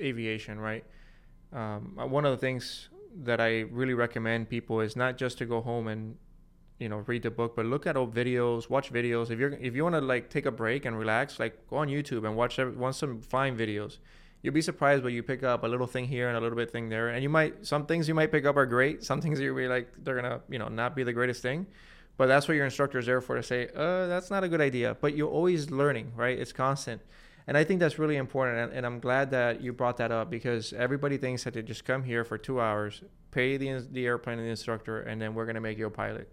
[0.00, 0.84] aviation, right?
[1.52, 2.88] Um, uh, one of the things
[3.24, 6.16] that I really recommend people is not just to go home and
[6.78, 9.30] you know read the book, but look at old videos, watch videos.
[9.30, 11.88] If you're if you want to like take a break and relax, like go on
[11.88, 13.98] YouTube and watch every, watch some fine videos.
[14.42, 16.70] You'll be surprised what you pick up a little thing here and a little bit
[16.70, 19.04] thing there, and you might some things you might pick up are great.
[19.04, 21.66] Some things you'll be like they're gonna you know not be the greatest thing,
[22.20, 24.60] but that's what your instructor is there for to say, uh, that's not a good
[24.60, 24.94] idea.
[25.00, 26.38] But you're always learning, right?
[26.38, 27.00] It's constant.
[27.46, 28.58] And I think that's really important.
[28.58, 31.86] And, and I'm glad that you brought that up because everybody thinks that they just
[31.86, 35.46] come here for two hours, pay the, the airplane and the instructor, and then we're
[35.46, 36.30] going to make you a pilot.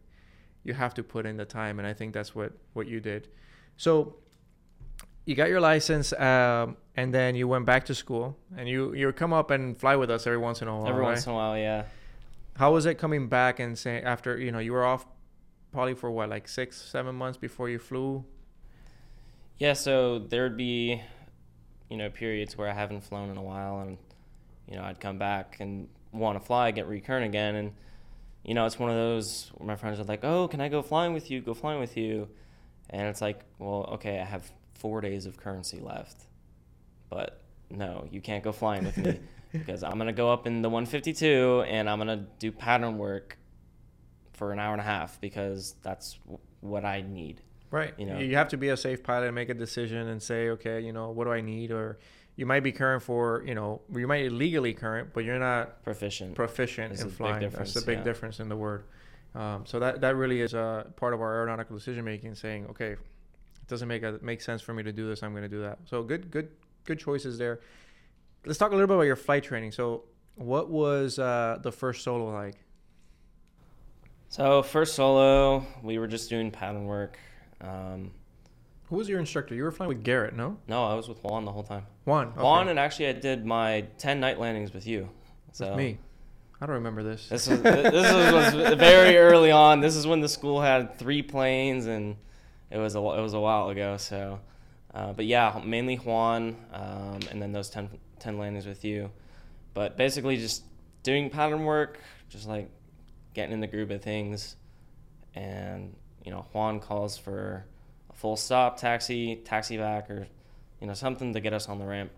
[0.66, 1.80] You have to put in the time.
[1.80, 3.30] And I think that's what, what you did.
[3.78, 4.18] So
[5.28, 9.12] you got your license um, and then you went back to school and you, you
[9.12, 10.88] come up and fly with us every once in a while.
[10.88, 11.10] Every right?
[11.10, 11.84] once in a while, yeah.
[12.56, 15.06] How was it coming back and saying after, you know, you were off
[15.74, 18.24] probably for what, like six, seven months before you flew?
[19.58, 21.02] Yeah, so there'd be,
[21.90, 23.98] you know, periods where I haven't flown in a while, and
[24.66, 27.74] you know, I'd come back and want to fly, get recurrent again, and
[28.44, 30.82] you know, it's one of those where my friends are like, "Oh, can I go
[30.82, 31.42] flying with you?
[31.42, 32.30] Go flying with you?"
[32.90, 36.26] And it's like, well, okay, I have four days of currency left,
[37.10, 39.20] but no, you can't go flying with me
[39.52, 43.38] because I'm gonna go up in the 152 and I'm gonna do pattern work
[44.34, 47.42] for an hour and a half because that's w- what I need.
[47.72, 47.94] Right.
[47.98, 48.20] You know.
[48.20, 50.94] you have to be a safe pilot and make a decision and say, okay, you
[50.94, 51.72] know, what do I need?
[51.72, 52.00] Or
[52.38, 55.84] you might be current for, you know, you might be legally current, but you're not
[55.84, 56.36] Proficient.
[56.36, 57.50] proficient in flying.
[57.50, 58.04] That's a big yeah.
[58.04, 58.86] difference in the word.
[59.36, 62.36] Um, so that that really is a part of our aeronautical decision making.
[62.36, 62.96] Saying, okay,
[63.68, 65.24] it doesn't make a, make sense for me to do this.
[65.24, 65.80] I'm going to do that.
[65.86, 66.50] So good, good,
[66.86, 67.60] good choices there.
[68.46, 69.74] Let's talk a little bit about your flight training.
[69.74, 70.04] So,
[70.36, 72.56] what was uh, the first solo like?
[74.30, 77.18] So first solo, we were just doing pattern work.
[77.60, 78.12] Um,
[78.86, 79.56] Who was your instructor?
[79.56, 80.58] You were flying with Garrett, no?
[80.68, 81.86] no, I was with Juan the whole time.
[82.06, 82.28] Juan.
[82.28, 82.42] Okay.
[82.42, 85.10] Juan and actually I did my ten night landings with you.
[85.52, 85.98] So with me.
[86.62, 87.28] I don't remember this.
[87.30, 89.80] This was this was, was very early on.
[89.80, 92.16] This is when the school had three planes, and
[92.70, 93.98] it was a it was a while ago.
[93.98, 94.40] So,
[94.94, 99.12] uh, but yeah, mainly Juan, um, and then those 10, 10 landings with you.
[99.74, 100.64] But basically, just
[101.04, 102.00] doing pattern work,
[102.30, 102.70] just like
[103.34, 104.56] getting in the groove of things,
[105.36, 107.66] and you know, Juan calls for
[108.10, 110.28] a full stop taxi, taxi back, or
[110.82, 112.12] you know, something to get us on the ramp.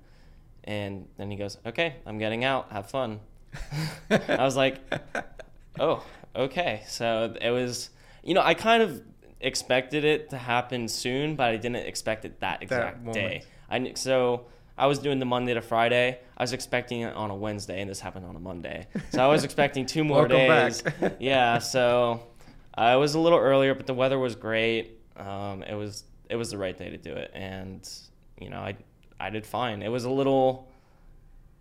[0.63, 2.71] And then he goes, "Okay, I'm getting out.
[2.71, 3.19] Have fun."
[4.09, 4.79] I was like,
[5.79, 6.03] oh,
[6.35, 6.83] okay.
[6.87, 7.89] So it was,
[8.23, 9.01] you know, I kind of
[9.39, 13.13] expected it to happen soon, but I didn't expect it that exact moment.
[13.13, 13.43] day.
[13.69, 14.45] I so
[14.77, 16.19] I was doing the Monday to Friday.
[16.37, 18.87] I was expecting it on a Wednesday, and this happened on a Monday.
[19.11, 20.83] So I was expecting two more days.
[21.19, 21.59] yeah.
[21.59, 22.23] So
[22.77, 24.99] it was a little earlier, but the weather was great.
[25.17, 27.87] Um, it was it was the right day to do it, and
[28.39, 28.75] you know, I
[29.19, 29.81] I did fine.
[29.81, 30.69] It was a little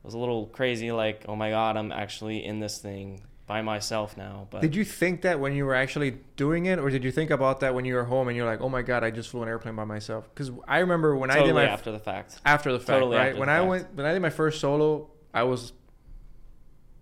[0.02, 3.62] it was a little crazy like oh my god i'm actually in this thing by
[3.62, 7.02] myself now but Did you think that when you were actually doing it, or did
[7.02, 9.10] you think about that when you were home and you're like, "Oh my god, I
[9.10, 10.28] just flew an airplane by myself"?
[10.32, 13.36] Because I remember when I did my after the fact after the fact, Totally right?
[13.36, 13.68] when I fact.
[13.68, 15.72] went when I did my first solo, I was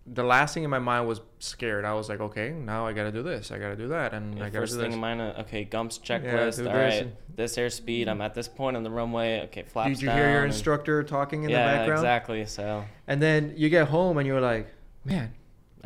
[0.08, 1.84] the last thing in my mind was scared.
[1.84, 4.12] I was like, okay, now I got to do this, I got to do that,
[4.14, 4.94] and I got to first do thing this.
[4.94, 8.76] in mind uh, okay GUMPS checklist all this right this airspeed i'm at this point
[8.76, 11.56] on the runway okay flaps Did you down hear your and- instructor talking in yeah
[11.72, 11.98] the background?
[12.00, 14.68] exactly so And then you get home and you're like,
[15.04, 15.34] man,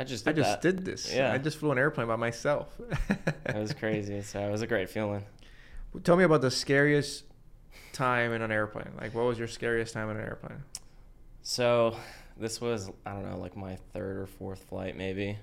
[0.00, 0.76] i just I did just that.
[0.76, 1.12] did this.
[1.14, 1.32] Yeah.
[1.32, 2.68] I just flew an airplane by myself.
[3.44, 5.24] that was crazy so uh, it was a great feeling
[6.04, 7.24] Tell me about the scariest
[7.92, 8.92] time in an airplane.
[9.00, 10.62] Like, what was your scariest time in an airplane?
[11.42, 11.96] So
[12.36, 15.36] this was I don't know like my third or fourth flight maybe,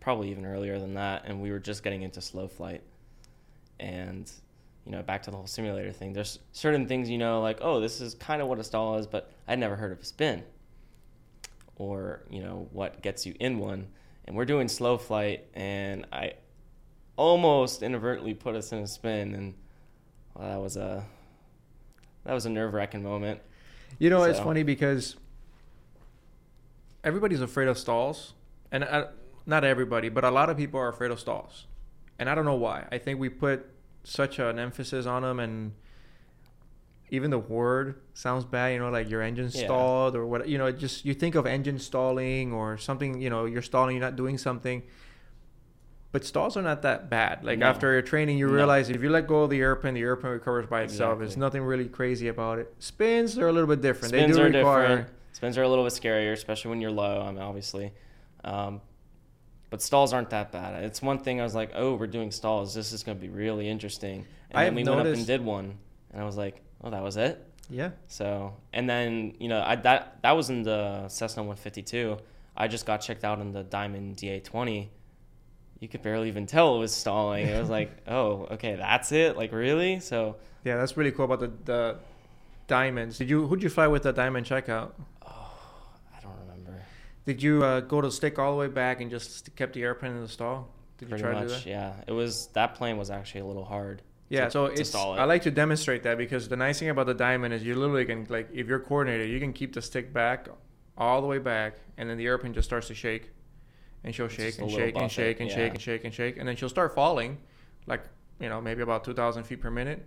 [0.00, 2.82] probably even earlier than that, and we were just getting into slow flight,
[3.80, 4.30] and
[4.84, 6.12] you know back to the whole simulator thing.
[6.12, 9.06] There's certain things you know like oh this is kind of what a stall is,
[9.06, 10.44] but I'd never heard of a spin,
[11.76, 13.88] or you know what gets you in one,
[14.26, 16.34] and we're doing slow flight, and I
[17.16, 19.54] almost inadvertently put us in a spin, and
[20.34, 21.04] well, that was a
[22.24, 23.40] that was a nerve wracking moment.
[23.98, 25.16] You know, it's funny because
[27.04, 28.34] everybody's afraid of stalls,
[28.70, 29.06] and uh,
[29.46, 31.66] not everybody, but a lot of people are afraid of stalls,
[32.18, 32.86] and I don't know why.
[32.90, 33.66] I think we put
[34.04, 35.72] such an emphasis on them, and
[37.10, 38.72] even the word sounds bad.
[38.72, 39.64] You know, like your engine Yeah.
[39.64, 40.48] stalled or what.
[40.48, 43.20] You know, it just you think of engine stalling or something.
[43.20, 44.82] You know, you're stalling, you're not doing something.
[46.12, 47.44] But stalls are not that bad.
[47.44, 47.66] Like No.
[47.66, 48.52] after your training, you No.
[48.54, 51.18] realize if you let go of the airplane, the airplane recovers by itself.
[51.18, 52.72] There's nothing really crazy about it.
[52.78, 54.14] Spins are a little bit different.
[54.14, 54.88] Spins they do are require.
[54.88, 55.08] different.
[55.32, 57.20] Spins are a little bit scarier, especially when you're low.
[57.20, 57.92] I mean, obviously,
[58.44, 58.80] um,
[59.68, 60.82] but stalls aren't that bad.
[60.84, 62.72] It's one thing I was like, oh, we're doing stalls.
[62.74, 64.24] This is going to be really interesting.
[64.50, 65.76] And I then we went up and did one,
[66.12, 67.44] and I was like, oh, that was it.
[67.68, 67.90] Yeah.
[68.06, 72.16] So, and then you know, I that that was in the Cessna 152.
[72.56, 74.88] I just got checked out in the Diamond DA20.
[75.80, 77.46] You could barely even tell it was stalling.
[77.46, 79.36] It was like, oh, okay, that's it.
[79.36, 80.00] Like really?
[80.00, 81.96] So, Yeah, that's really cool about the the
[82.66, 83.18] diamonds.
[83.18, 84.92] Did you who'd you fly with the diamond checkout?
[85.26, 85.52] Oh,
[86.16, 86.82] I don't remember.
[87.24, 90.12] Did you uh, go to stick all the way back and just kept the airplane
[90.12, 90.68] in the stall?
[90.98, 91.68] Did you Pretty try to do much, that?
[91.70, 91.92] yeah.
[92.06, 94.02] It was that plane was actually a little hard.
[94.28, 94.94] Yeah, to- so it's.
[94.94, 98.04] I like to demonstrate that because the nice thing about the diamond is you literally
[98.04, 100.48] can like if you're coordinated, you can keep the stick back
[100.98, 103.30] all the way back, and then the airplane just starts to shake,
[104.02, 105.54] and she'll shake and shake and shake and yeah.
[105.56, 107.38] shake and shake and shake, and then she'll start falling,
[107.86, 108.02] like
[108.40, 110.04] you know maybe about two thousand feet per minute,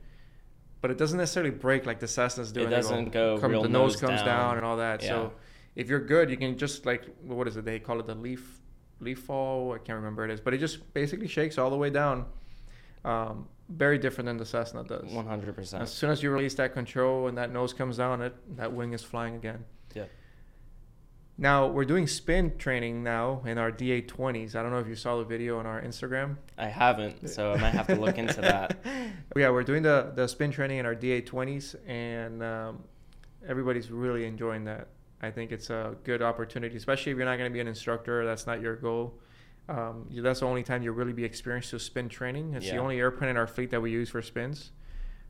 [0.82, 2.70] but it doesn't necessarily break like the Cessna's doing.
[2.70, 4.26] They doesn't go come- the nose comes down.
[4.26, 4.58] down.
[4.58, 5.02] and all that.
[5.02, 5.10] Yeah.
[5.10, 5.34] So
[5.76, 7.64] if you're good, you can just like what is it?
[7.64, 8.60] They call it the leaf
[9.00, 9.74] leaf fall.
[9.74, 12.26] I can't remember what it is, but it just basically shakes all the way down.
[13.06, 15.12] Um, very different than the Cessna does.
[15.12, 15.82] 100%.
[15.82, 18.94] As soon as you release that control and that nose comes down, it that wing
[18.94, 19.64] is flying again.
[19.94, 20.06] Yeah.
[21.38, 24.56] Now we're doing spin training now in our DA20s.
[24.56, 26.38] I don't know if you saw the video on our Instagram.
[26.58, 28.78] I haven't, so I might have to look into that.
[29.38, 32.84] yeah, we're doing the the spin training in our DA20s, and um,
[33.48, 34.88] everybody's really enjoying that.
[35.22, 38.26] I think it's a good opportunity, especially if you're not going to be an instructor.
[38.26, 39.20] That's not your goal.
[39.70, 42.56] Um, that's the only time you'll really be experienced to spin training.
[42.56, 44.72] It's the only airplane in our fleet that we use for spins.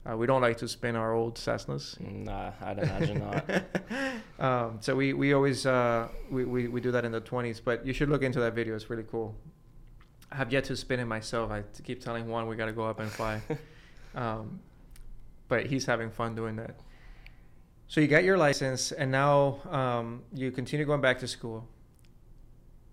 [0.10, 1.99] Uh, we don't like to spin our old Cessnas.
[1.99, 3.63] Nah, I'd imagine not.
[4.39, 7.86] um, so we, we always uh, we, we, we do that in the 20s but
[7.86, 9.36] you should look into that video it's really cool
[10.32, 12.86] i have yet to spin it myself I keep telling juan we got to go
[12.86, 13.41] up and fly
[14.15, 14.60] um,
[15.47, 16.80] but he's having fun doing that
[17.88, 21.67] so you got your license and now um, you continue going back to school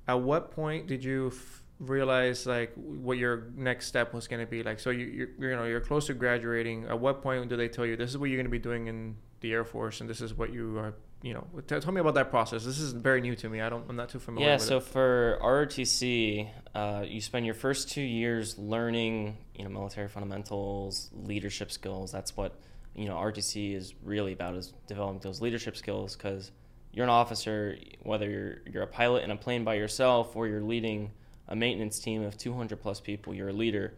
[0.08, 4.50] at what point did you f- realize like what your next step was going to
[4.50, 4.62] be?
[4.62, 5.06] Like so you
[5.38, 6.86] you're, you know you're close to graduating.
[6.86, 8.86] At what point do they tell you this is what you're going to be doing
[8.86, 12.00] in the air force and this is what you are you know tell, tell me
[12.00, 12.64] about that process.
[12.64, 13.60] This is very new to me.
[13.60, 14.84] I don't i'm not too familiar yeah, so it.
[14.84, 21.72] for ROTC, uh, you spend your first two years learning, you know, military fundamentals, leadership
[21.72, 22.12] skills.
[22.12, 22.58] That's what
[22.94, 26.52] you know ROTC is really about is developing those leadership skills because
[26.96, 30.62] you're an officer, whether you're you're a pilot in a plane by yourself or you're
[30.62, 31.12] leading
[31.46, 33.92] a maintenance team of 200 plus people, you're a leader.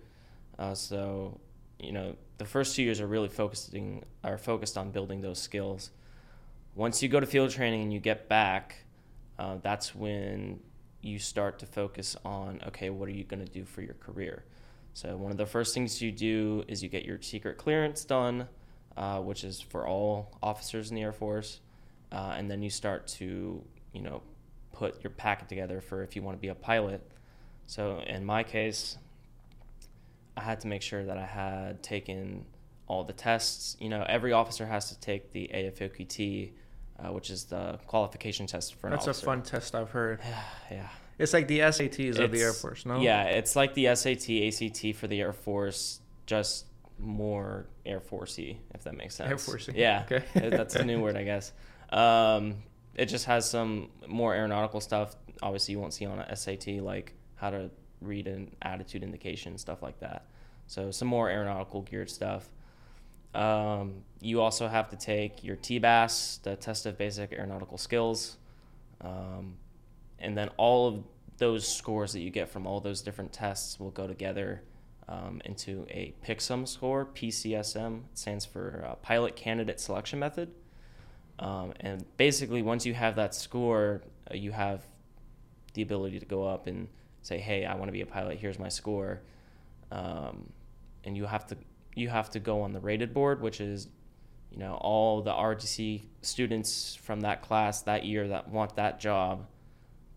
[0.59, 1.39] Uh, so
[1.79, 5.91] you know the first two years are really focusing are focused on building those skills.
[6.75, 8.85] Once you go to field training and you get back,
[9.39, 10.59] uh, that's when
[11.01, 14.43] you start to focus on okay, what are you going to do for your career?
[14.93, 18.49] So one of the first things you do is you get your secret clearance done,
[18.97, 21.61] uh, which is for all officers in the Air Force,
[22.13, 24.23] uh, and then you start to you know
[24.73, 27.01] put your packet together for if you want to be a pilot.
[27.67, 28.97] So in my case,
[30.37, 32.45] I had to make sure that I had taken
[32.87, 33.77] all the tests.
[33.81, 36.53] You know, every officer has to take the AFOQT,
[36.99, 40.21] uh, which is the qualification test for an that's a fun test i've heard
[40.71, 40.89] yeah.
[41.19, 44.97] it's like the sats of the air force no Yeah, it's like the SAT, ACT
[44.97, 46.67] for the Air Force, just
[46.99, 49.31] more Air Forcey, if that makes sense.
[49.31, 49.75] Air Forcey.
[49.77, 50.49] Yeah, Okay.
[50.51, 51.53] that's a new word, I guess.
[51.91, 52.57] Um,
[52.95, 55.17] it just has some more aeronautical stuff.
[55.43, 57.71] Obviously, you won't see on a SAT, like how to
[58.01, 60.27] read an attitude indication, stuff like that.
[60.67, 62.49] So some more aeronautical geared stuff.
[63.35, 68.37] Um, you also have to take your TBAS, the test of basic aeronautical skills.
[69.01, 69.57] Um,
[70.19, 71.05] and then all of
[71.39, 74.63] those scores that you get from all those different tests will go together
[75.09, 77.07] um, into a PICSM score.
[77.07, 80.51] PCSM stands for uh, Pilot Candidate Selection Method.
[81.39, 84.83] Um, and basically, once you have that score, uh, you have
[85.75, 86.89] the ability to go up and
[87.23, 88.39] say, "Hey, I want to be a pilot.
[88.39, 89.23] Here's my score."
[89.91, 90.53] Um,
[91.05, 91.57] and you have to
[91.95, 93.89] you have to go on the rated board, which is
[94.51, 99.47] you know all the RTC students from that class that year that want that job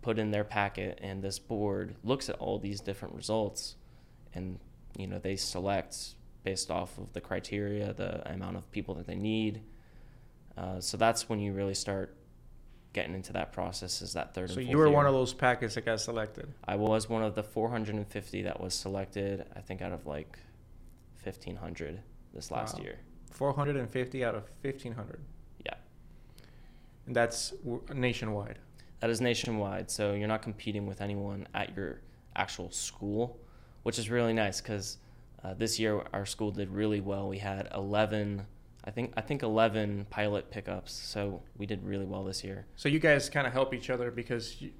[0.01, 3.75] put in their packet and this board looks at all these different results
[4.33, 4.59] and
[4.97, 9.15] you know they select based off of the criteria the amount of people that they
[9.15, 9.61] need
[10.61, 12.07] uh, so that's when you really start
[12.93, 14.95] getting into that process is that third so you were year.
[14.95, 18.73] one of those packets that got selected i was one of the 450 that was
[18.73, 20.37] selected i think out of like
[21.23, 22.01] 1500
[22.33, 22.83] this last Wow.
[22.83, 22.99] year
[23.31, 25.19] 450 out of 1500
[25.65, 25.73] yeah
[27.07, 27.53] and that's
[27.93, 28.59] nationwide
[28.99, 32.01] That is nationwide, so you're not competing with anyone at your
[32.35, 33.39] actual school.
[33.83, 34.97] which is really nice because
[35.43, 37.27] uh, this year our school did really well.
[37.27, 38.45] We had 11,
[38.83, 42.65] I think I think 11 pilot pickups, so we did really well this year.
[42.75, 44.71] So you guys kind of help each other because you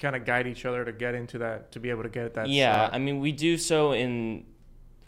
[0.00, 2.48] kind of guide each other to get into that to be able to get that.
[2.48, 2.94] yeah, slot.
[2.94, 4.44] I mean we do so in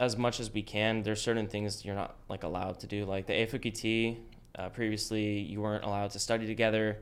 [0.01, 1.03] as much as we can.
[1.03, 4.19] There's certain things you're not like allowed to do, like the AFOQT.
[4.57, 6.99] Uh, previously, you weren't allowed to study together,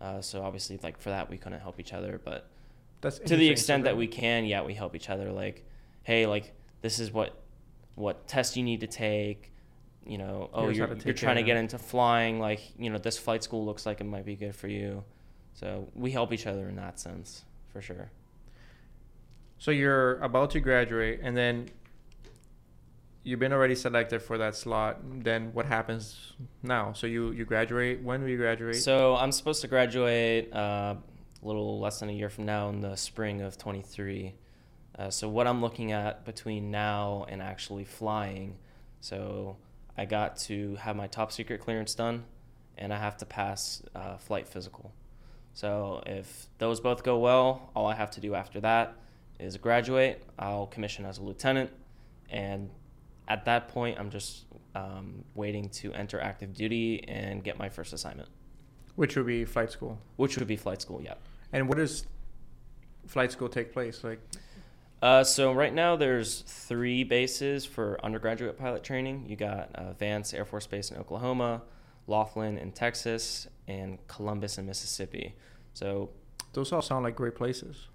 [0.00, 2.20] uh, so obviously, like for that, we couldn't help each other.
[2.24, 2.48] But
[3.00, 5.30] That's to the extent that we can, yeah, we help each other.
[5.30, 5.64] Like,
[6.02, 7.40] hey, like this is what
[7.94, 9.52] what test you need to take.
[10.06, 12.38] You know, oh, Here's you're, you're trying to get into flying.
[12.38, 15.04] Like, you know, this flight school looks like it might be good for you.
[15.54, 18.10] So we help each other in that sense, for sure.
[19.58, 21.70] So you're about to graduate, and then
[23.22, 24.98] you've been already selected for that slot.
[25.02, 26.92] Then what happens now?
[26.92, 28.02] So you you graduate.
[28.02, 28.76] When do you graduate?
[28.76, 30.94] So I'm supposed to graduate uh,
[31.42, 34.34] a little less than a year from now in the spring of 23.
[34.98, 38.56] Uh, so what I'm looking at between now and actually flying,
[39.00, 39.56] so
[39.98, 42.24] I got to have my top secret clearance done,
[42.76, 44.92] and I have to pass uh, flight physical.
[45.54, 48.94] So if those both go well, all I have to do after that
[49.38, 50.22] is graduate.
[50.38, 51.70] I'll commission as a lieutenant,
[52.30, 52.70] and
[53.28, 57.92] at that point, I'm just um, waiting to enter active duty and get my first
[57.92, 58.28] assignment,
[58.96, 59.98] Which would be flight school.
[60.16, 61.00] which would be flight school.
[61.02, 61.14] Yeah.
[61.52, 62.06] And where does
[63.06, 64.04] flight school take place?
[64.04, 64.20] Like
[65.02, 69.26] Uh, so right now there's three bases for undergraduate pilot training.
[69.28, 71.62] You got uh, Vance Air Force Base in Oklahoma,
[72.06, 75.34] Laughlin in Texas, and Columbus in Mississippi.
[75.74, 76.10] So
[76.54, 77.88] those all sound like great places.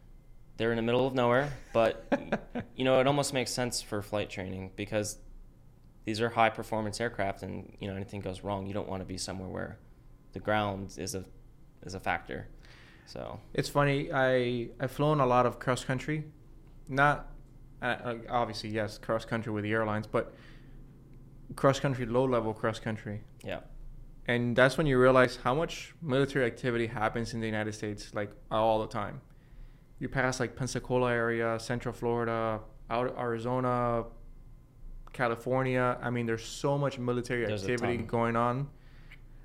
[0.58, 2.06] they're in the middle of nowhere, but
[2.76, 5.18] you know it almost makes sense for flight training because
[6.06, 9.06] these are high performance aircraft, and you know anything goes wrong, you don't want to
[9.06, 9.80] be somewhere where
[10.34, 11.26] the ground is a
[11.84, 12.48] is a factor.
[13.08, 14.12] So It's funny.
[14.14, 16.26] I I've flown a lot of cross country,
[16.92, 17.32] not
[17.82, 20.34] uh, uh, obviously yes cross country with the airlines, but
[21.56, 23.62] cross country low level cross country, yeah,
[24.28, 28.32] and that's when you realize how much military activity happens in the United States like
[28.52, 29.22] all the time.
[30.00, 34.06] You pass like Pensacola area, Central Florida, out Arizona,
[35.14, 35.98] California.
[36.02, 38.70] I mean, there's so much military There's activity going on.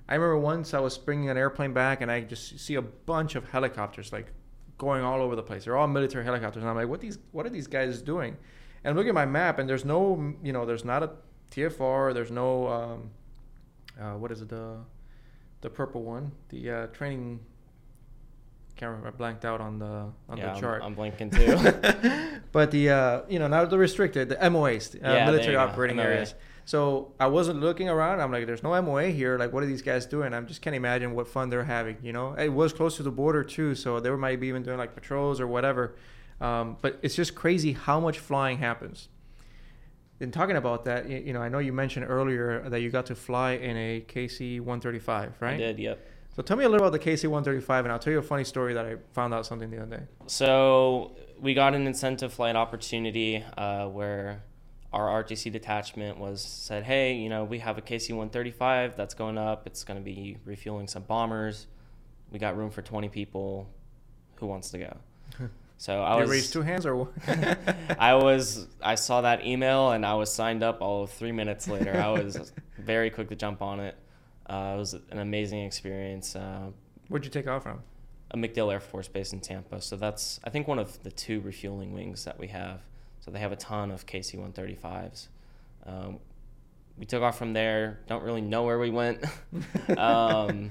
[0.08, 3.34] I remember once I was bringing an airplane back, and I just see a bunch
[3.34, 4.32] of helicopters like
[4.78, 5.64] going all over the place.
[5.64, 7.18] They're all military helicopters, and I'm like, "What these?
[7.32, 8.36] What are these guys doing?"
[8.84, 11.10] And I'm looking at my map, and there's no, you know, there's not a
[11.50, 12.14] TFR.
[12.14, 13.10] There's no, um,
[14.00, 14.48] uh, what is it?
[14.48, 14.76] The,
[15.60, 17.40] the purple one, the uh, training.
[18.76, 19.08] Can't remember.
[19.08, 20.82] I blanked out on the on yeah, the chart.
[20.82, 21.56] I'm, I'm blinking too.
[22.52, 26.04] but the uh, you know not the restricted, the MOAs, uh, Yeah, military operating MOA.
[26.04, 26.34] areas.
[26.66, 28.20] So I wasn't looking around.
[28.20, 29.38] I'm like, there's no MOA here.
[29.38, 30.34] Like, what are these guys doing?
[30.34, 31.96] I just can't imagine what fun they're having.
[32.02, 34.76] You know, it was close to the border too, so they might be even doing
[34.76, 35.94] like patrols or whatever.
[36.40, 39.08] Um, but it's just crazy how much flying happens.
[40.18, 43.14] And talking about that, you know, I know you mentioned earlier that you got to
[43.14, 45.54] fly in a KC-135, right?
[45.54, 46.04] I did, yep.
[46.34, 48.74] So tell me a little about the KC-135, and I'll tell you a funny story
[48.74, 50.02] that I found out something the other day.
[50.26, 54.42] So we got an incentive flight opportunity uh, where
[54.96, 59.66] our ROTC detachment was said, hey, you know, we have a KC-135 that's going up.
[59.66, 61.66] It's going to be refueling some bombers.
[62.32, 63.68] We got room for 20 people.
[64.36, 64.96] Who wants to go?
[65.78, 67.08] So I you was raised two hands or?
[67.98, 71.94] I was I saw that email and I was signed up all three minutes later.
[71.94, 73.94] I was very quick to jump on it.
[74.48, 76.34] Uh, it was an amazing experience.
[76.34, 76.70] Uh,
[77.08, 77.82] Where'd you take off from?
[78.30, 79.82] a MacDill Air Force Base in Tampa.
[79.82, 82.80] So that's I think one of the two refueling wings that we have.
[83.26, 85.26] So they have a ton of KC-135s.
[85.84, 86.20] Um,
[86.96, 87.98] we took off from there.
[88.06, 89.22] Don't really know where we went,
[89.98, 90.70] um,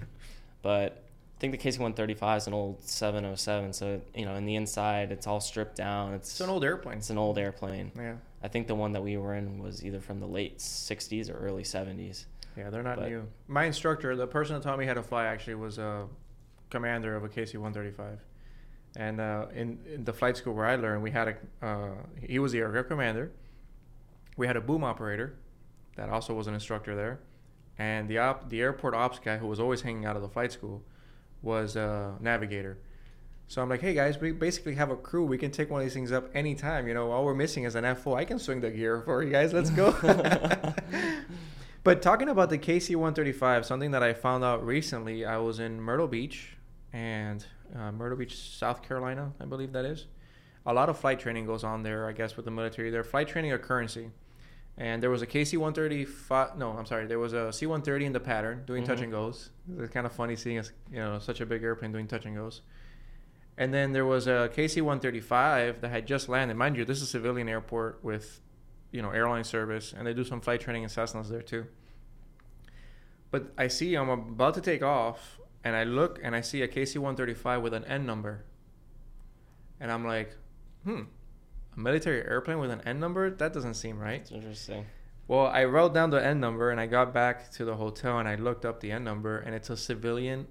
[0.62, 1.04] but
[1.38, 3.74] I think the KC-135 is an old 707.
[3.74, 6.14] So you know, in the inside, it's all stripped down.
[6.14, 6.98] It's It's an old airplane.
[6.98, 7.92] it's an old airplane.
[7.96, 11.30] Yeah, I think the one that we were in was either from the late 60s
[11.30, 12.26] or early 70s.
[12.58, 13.28] yeah, they're not But- new.
[13.48, 16.08] My instructor, the person that taught me how to fly, actually was a
[16.70, 18.18] commander of a KC-135,
[18.96, 21.28] and uh, in, in the flight school where I learned, we had
[21.62, 23.32] a uh, he was the aircraft commander.
[24.38, 25.36] We had a boom operator,
[25.96, 27.20] that also was an instructor there,
[27.78, 30.52] and the op, the airport ops guy who was always hanging out of the flight
[30.52, 30.84] school
[31.42, 32.78] was a navigator.
[33.48, 35.24] So I'm like, hey guys, we basically have a crew.
[35.24, 36.88] We can take one of these things up anytime.
[36.88, 38.18] You know, all we're missing is an F4.
[38.18, 39.54] I can swing the gear for you guys.
[39.54, 39.92] Let's go.
[41.84, 46.08] but talking about the KC-135, something that I found out recently, I was in Myrtle
[46.08, 46.58] Beach,
[46.92, 50.08] and uh, Myrtle Beach, South Carolina, I believe that is.
[50.66, 52.90] A lot of flight training goes on there, I guess, with the military.
[52.90, 54.10] Their flight training or currency.
[54.78, 56.58] And there was a KC-135.
[56.58, 57.06] No, I'm sorry.
[57.08, 59.04] There was a C-130 in the pattern doing touch Mhm.
[59.04, 59.52] and goes.
[59.78, 62.36] It's kind of funny seeing us, you know, such a big airplane doing touch and
[62.36, 62.62] goes.
[63.58, 66.58] And then there was a KC-135 that had just landed.
[66.58, 68.42] Mind you, this is a civilian airport with,
[68.92, 71.68] you know, airline service, and they do some flight training in Cessnas there too.
[73.32, 76.68] But I see I'm about to take off, and I look and I see a
[76.68, 78.46] KC-135 with an N number,
[79.80, 80.36] and I'm like,
[80.84, 81.02] hmm,
[81.76, 83.30] a military airplane with an N number?
[83.32, 84.22] That doesn't seem right.
[84.22, 84.86] It's interesting.
[85.28, 88.30] Well, I wrote down the N number and I got back to the hotel and
[88.30, 90.46] I looked up the N number and it's a civilian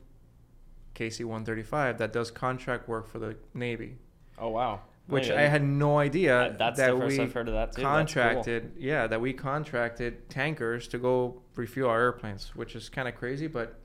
[0.96, 3.98] KC 135 that does contract work for the Navy,
[4.36, 4.80] Oh wow.
[5.06, 7.72] which I had no idea that- that's that the first we I've heard of that
[7.72, 7.82] too.
[7.82, 8.22] That's cool.
[8.22, 8.72] contracted.
[8.76, 13.46] Yeah, that we contracted tankers to go refuel our airplanes, which is kind of crazy,
[13.46, 13.78] but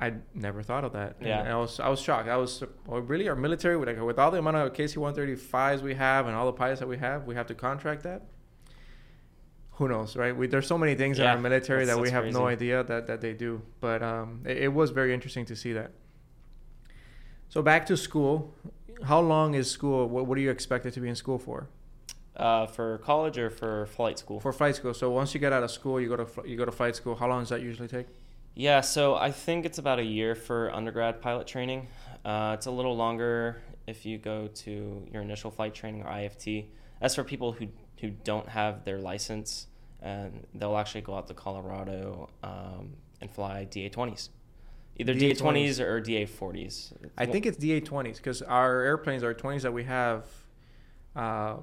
[0.00, 1.16] I never thought of that.
[1.18, 1.54] And Yeah.
[1.54, 2.28] I was I was shocked.
[2.28, 5.82] I was well, really our military with like with all the amount of KC 135s
[5.82, 8.22] we have and all the pilots that we have, we have to contract that.
[9.72, 10.36] Who knows, right?
[10.36, 13.06] We, there's so many things in our military that's- that we have no idea that,
[13.06, 13.62] that they do.
[13.80, 15.92] But um, it, it was very interesting to see that.
[17.48, 18.54] So back to school.
[19.04, 20.08] How long is school?
[20.08, 21.68] What, what are you expected to be in school for?
[22.36, 24.40] Uh, for college or for flight school?
[24.40, 24.94] For flight school.
[24.94, 27.14] So once you get out of school, you go to you go to flight school.
[27.14, 28.06] How long does that usually take?
[28.58, 31.86] Yeah, so I think it's about a year for undergrad pilot training.
[32.24, 36.66] Uh, it's a little longer if you go to your initial flight training or IFT.
[37.00, 37.68] As for people who,
[38.00, 39.68] who don't have their license,
[40.02, 44.30] and they'll actually go out to Colorado um, and fly DA 20s.
[44.96, 46.92] Either DA 20s or DA 40s.
[47.16, 50.26] I think it's DA 20s because our airplanes, our 20s that we have,
[51.14, 51.58] uh,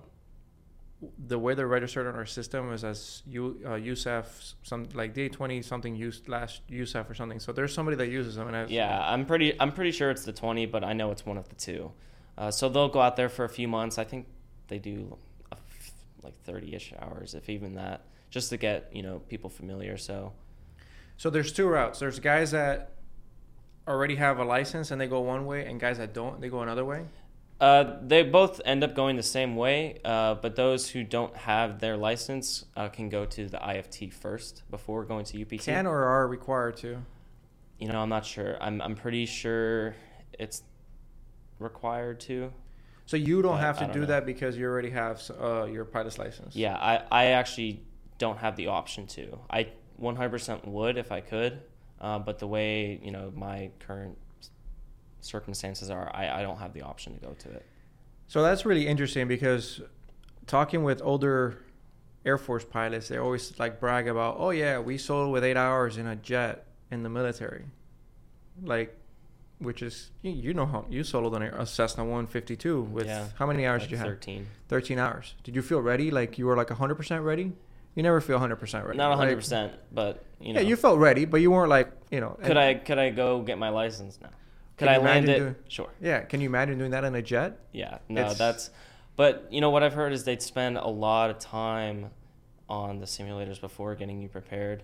[1.28, 5.30] the way they're registered on our system is as U, uh, USAF, some like day
[5.30, 7.40] 20 something used last USAF or something.
[7.40, 8.48] So there's somebody that uses them.
[8.48, 9.60] And I, Yeah, I'm pretty.
[9.60, 11.92] I'm pretty sure it's the 20, but I know it's one of the two.
[12.38, 13.98] Uh, so they'll go out there for a few months.
[13.98, 14.28] I think
[14.68, 15.18] they do
[15.52, 15.92] a f-
[16.24, 19.98] like 30ish hours, if even that, just to get you know people familiar.
[19.98, 20.34] So
[21.18, 22.00] So there's two routes.
[22.00, 22.92] There's guys that
[23.88, 26.62] already have a license and they go one way, and guys that don't, they go
[26.62, 27.06] another way.
[27.60, 31.80] Uh, they both end up going the same way, uh, but those who don't have
[31.80, 35.62] their license uh, can go to the IFT first before going to UPT.
[35.64, 37.02] Can or are required to.
[37.80, 38.58] you know, I'm not sure.
[38.62, 39.96] I'm I'm pretty sure
[40.38, 40.64] it's
[41.60, 42.52] required to.
[43.06, 44.06] So you don't have to don't do know.
[44.08, 46.56] that because you already have uh, your pilot's license.
[46.56, 47.82] Yeah, I, I actually
[48.18, 49.38] don't have the option to.
[49.50, 49.68] I
[50.02, 51.62] 100% would if I could,
[52.02, 54.18] uh, but the way you know my current
[55.26, 57.66] circumstances are, I, I don't have the option to go to it.
[58.28, 59.82] So that's really interesting because
[60.48, 61.64] talking with older
[62.26, 65.98] Air Force pilots, they always like brag about, oh yeah, we soloed with eight hours
[65.98, 67.66] in a jet in the military,
[68.64, 68.98] like,
[69.60, 73.46] which is you, you know how you soloed on a Cessna 152 with Yeah, how
[73.46, 74.08] many hours Like did you have?
[74.08, 74.48] 13.
[74.68, 75.34] 13 hours.
[75.44, 76.12] Did you feel ready?
[76.12, 77.54] Like you were like 100% ready?
[77.96, 78.98] You never feel 100% ready.
[78.98, 79.18] Not right?
[79.18, 80.60] 100, percent but you know.
[80.60, 82.38] Yeah, you felt ready, but you weren't like you know.
[82.42, 84.30] could and- I could I go get my license now?
[84.78, 85.40] Could Can I you land imagine it?
[85.46, 85.90] doing- Sure.
[86.02, 87.60] Yeah, can you imagine doing that in a jet?
[87.72, 88.70] Yeah, no, It's- that's.
[89.16, 92.10] But you know what I've heard is they'd spend a lot of time
[92.68, 94.84] on the simulators before getting you prepared.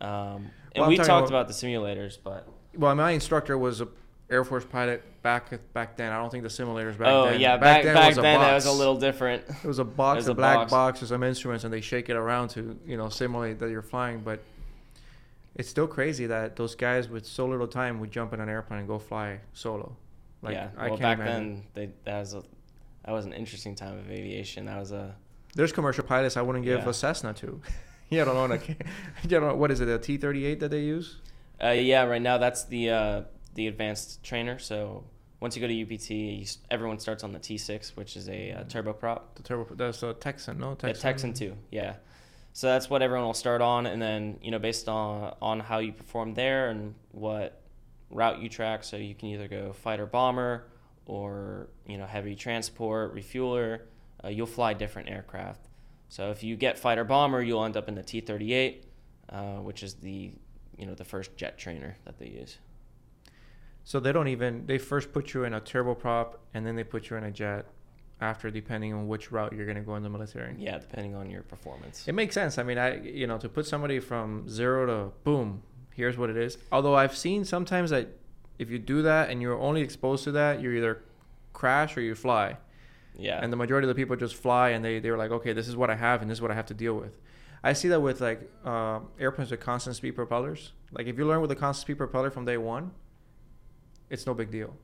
[0.00, 3.88] Um, and Well, we talked about- about the simulators, but Well, my instructor was a
[4.30, 6.10] Air Force pilot back back then.
[6.12, 7.40] I don't think the simulators back oh then.
[7.40, 9.44] yeah, back back, was a then that was a little different.
[9.62, 10.70] It was a box, was a a black box.
[10.70, 11.00] box.
[11.00, 14.20] with some instruments, and they shake it around to you know simulate that you're flying.
[14.20, 14.40] But
[15.54, 18.80] it's still crazy that those guys with so little time would jump in an airplane
[18.80, 19.96] and go fly solo.
[20.42, 21.54] Like yeah, I well can't back imagine.
[21.74, 22.42] then they, that was a
[23.04, 24.66] that was an interesting time of aviation.
[24.66, 25.14] That was a
[25.54, 26.88] There's commercial pilots I wouldn't give Yeah.
[26.88, 27.60] a Cessna to.
[28.10, 28.58] you don't know.
[29.28, 29.88] You know what is it?
[29.88, 31.16] A T-38 that they use?
[31.62, 32.04] uh, yeah.
[32.04, 33.22] Right now that's the uh,
[33.54, 34.58] the advanced trainer.
[34.58, 35.04] So
[35.40, 38.64] once you go to UPT, you, everyone starts on the T6, which is a uh,
[38.64, 39.20] turboprop.
[39.34, 39.74] The turbo.
[39.74, 40.74] That's a Texan, no?
[40.74, 40.88] Texan.
[40.88, 41.94] Yeah, Texan two, Yeah.
[42.52, 45.78] So that's what everyone will start on, and then you know based on on how
[45.78, 47.62] you perform there and what
[48.10, 50.64] route you track, so you can either go fighter bomber
[51.06, 53.80] or you know heavy transport refueler.
[54.22, 55.68] Uh, you'll fly different aircraft.
[56.08, 58.82] So if you get fighter bomber, you'll end up in the T-38,
[59.30, 60.32] uh, which is the
[60.76, 62.58] you know the first jet trainer that they use.
[63.84, 64.66] So they don't even.
[64.66, 67.66] They first put you in a turboprop, and then they put you in a jet.
[68.22, 70.54] After, depending on which route you're going to go in the military.
[70.56, 72.06] Yeah, depending on your performance.
[72.06, 72.56] It makes sense.
[72.56, 75.62] I mean, I you know to put somebody from zero to boom,
[75.92, 76.56] here's what it is.
[76.70, 78.08] Although I've seen sometimes that
[78.60, 81.02] if you do that and you're only exposed to that, you either
[81.52, 82.56] crash or you fly.
[83.16, 83.40] Yeah.
[83.42, 85.76] And the majority of the people just fly and they they're like, okay, this is
[85.76, 87.18] what I have and this is what I have to deal with.
[87.64, 90.72] I see that with like uh, airplanes with constant speed propellers.
[90.92, 92.92] Like if you learn with a constant speed propeller from day one,
[94.10, 94.76] it's no big deal.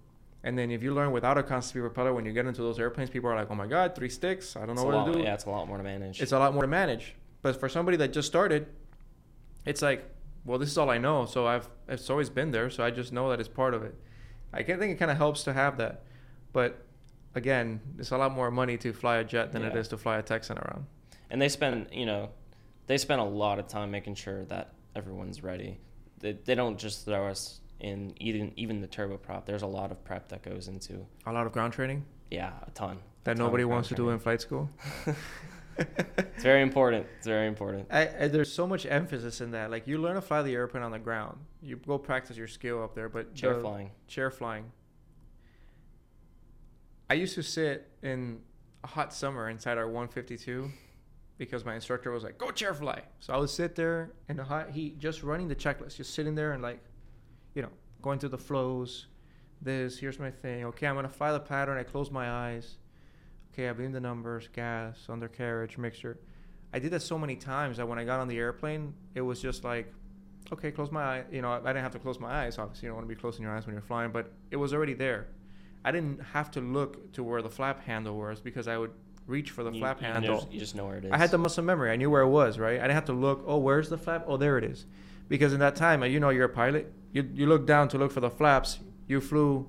[0.44, 2.78] And then if you learn without a constant speed propeller, when you get into those
[2.78, 5.06] airplanes, people are like, oh my god, three sticks, I don't know a what lot,
[5.06, 5.18] to do.
[5.20, 6.20] yeah, it's a lot more to manage.
[6.22, 7.14] It's a lot more to manage.
[7.42, 8.66] But for somebody that just started,
[9.66, 10.04] it's like,
[10.44, 11.26] well, this is all I know.
[11.26, 12.70] So I've it's always been there.
[12.70, 13.94] So I just know that it's part of it.
[14.52, 16.02] I think it kind of helps to have that.
[16.52, 16.84] but
[17.34, 19.80] again, it's a lot more money to fly a jet than it Yeah.
[19.80, 20.86] is to fly a Texan around.
[21.30, 22.30] and they spend you know
[22.86, 25.78] they spend a lot of time making sure that everyone's ready
[26.20, 30.04] they, they don't just throw us in even even the turboprop there's a lot of
[30.04, 33.46] prep that goes into A lot of ground training yeah a ton a that ton
[33.46, 34.68] nobody ground wants to do in flight school.
[35.78, 39.70] it's very important it's very important I, I, there's so much emphasis in that.
[39.70, 41.38] Like you learn to fly the airplane on the ground.
[41.62, 44.72] You go practice your skill up there, but chair the- flying chair flying.
[47.10, 48.40] I used to sit in
[48.84, 50.68] a hot summer inside our 152
[51.38, 54.44] because my instructor was like, "Go chair fly." So I would sit there in the
[54.44, 56.80] hot heat, just running the checklist, just sitting there and like,
[57.58, 57.70] you know,
[58.02, 59.06] going through the flows.
[59.60, 60.64] This here's my thing.
[60.66, 61.76] Okay, I'm gonna file the pattern.
[61.76, 62.76] I close my eyes.
[63.52, 66.20] Okay, abeam the numbers, gas, undercarriage, mixture.
[66.72, 69.42] I did that so many times that when I got on the airplane, it was
[69.42, 69.92] just like,
[70.52, 71.24] okay, close my eye.
[71.32, 72.58] You know, I didn't have to close my eyes.
[72.58, 74.72] Obviously, you don't want to be closing your eyes when you're flying, but it was
[74.72, 75.26] already there.
[75.84, 78.92] I didn't have to look to where the flap handle was because I would
[79.26, 80.36] reach for the you, flap you handle.
[80.36, 81.90] know- you just know where it is I had the muscle memory.
[81.90, 82.78] I knew where it was, right?
[82.78, 83.42] I didn't have to look.
[83.44, 84.26] Oh, where's the flap?
[84.28, 84.86] Oh, there it is.
[85.28, 86.92] Because in that time, uh, you know, you're a pilot.
[87.12, 88.78] You you look down to look for the flaps.
[89.06, 89.66] You flew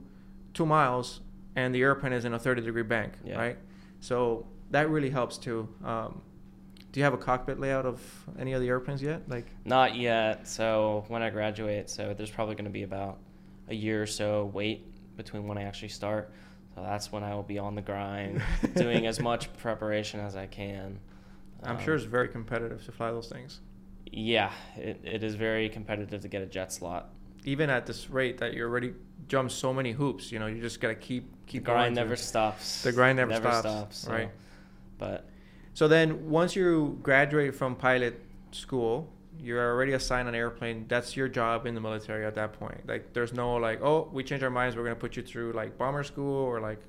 [0.54, 1.22] two miles,
[1.56, 3.38] and the airplane is in a 30 degree bank, Yeah.
[3.38, 3.58] right?
[4.02, 5.68] So that really helps too.
[5.84, 6.22] Um,
[6.92, 8.02] do you have a cockpit layout of
[8.40, 9.22] any of the airplanes yet?
[9.30, 10.48] Like, Not yet.
[10.48, 13.20] So when I graduate, so there's probably going to be about
[13.68, 14.86] a year or so wait
[15.16, 16.32] between when I actually start.
[16.76, 18.42] So that's when I will be on the grind,
[18.76, 21.00] doing as much preparation as I can.
[21.64, 23.60] I'm Um, sure it's very competitive to fly those things.
[24.12, 27.10] Yeah, it, it is very competitive to get a jet slot.
[27.46, 28.94] Even at this rate that you already
[29.28, 32.16] jumped so many hoops, you know, you just gotta keep keep the grind going never
[32.16, 32.84] stops.
[32.84, 34.30] The grind never stops, so- right.
[34.98, 35.26] But
[35.74, 38.22] So then, once you graduate from pilot
[38.52, 39.10] school,
[39.42, 40.86] you're already assigned an airplane.
[40.90, 42.86] That's your job in the military at that point.
[42.86, 44.76] Like, there's no like, oh, we changed our minds.
[44.76, 46.82] We're gonna put you through like bomber school or like.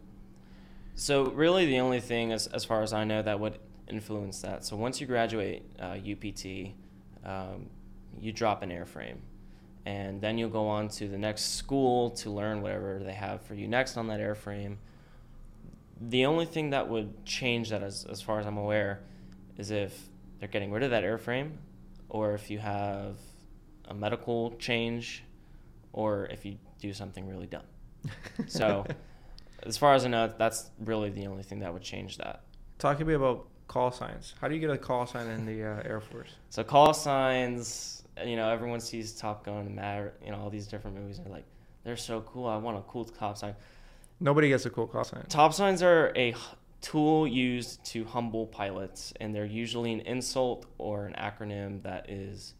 [0.96, 4.64] So really, the only thing, as as far as I know, that would influence that.
[4.64, 6.72] So once you graduate uh, UPT,
[7.24, 7.66] um,
[8.20, 9.18] you drop an airframe,
[9.86, 13.54] and then you'll go on to the next school to learn whatever they have for
[13.54, 14.76] you next on that airframe.
[16.00, 19.00] The only thing that would change that, as as far as I'm aware,
[19.56, 20.08] is if
[20.38, 21.52] they're getting rid of that airframe,
[22.08, 23.16] or if you have
[23.86, 25.24] a medical change,
[25.92, 27.62] or if you do something really dumb.
[28.46, 28.86] So.
[29.62, 32.42] As far as I know, that's really the only thing that would change that.
[32.78, 34.34] Talk to me about call signs.
[34.40, 36.30] How do you get a call sign in the uh, Air Force?
[36.48, 40.66] So call signs, you know, everyone sees Top Gun and Maverick, you know, all these
[40.66, 41.18] different movies.
[41.18, 41.46] And they're like,
[41.84, 42.46] they're so cool.
[42.46, 43.54] I want a cool call sign.
[44.20, 45.24] Nobody gets a cool call sign.
[45.28, 46.34] Top signs are a
[46.80, 52.54] tool used to humble pilots, and they're usually an insult or an acronym that is,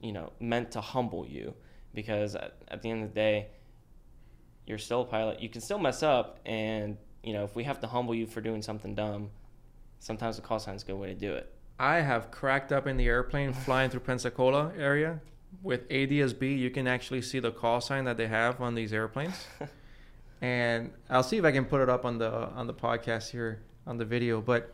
[0.00, 1.54] you know, meant to humble you.
[1.94, 3.48] Because at, at the end of the day,
[4.66, 5.40] you're still a pilot.
[5.40, 8.40] You can still mess up, and you know, if we have to humble you for
[8.40, 9.30] doing something dumb,
[10.00, 11.52] sometimes the call sign is a good way to do it.
[11.82, 15.20] I have cracked up in the airplane flying through Pensacola area
[15.62, 16.56] with ADSB.
[16.56, 19.34] You can actually see the call sign that they have on these airplanes.
[20.40, 23.62] and I'll see if I can put it up on the on the podcast here
[23.84, 24.40] on the video.
[24.40, 24.72] But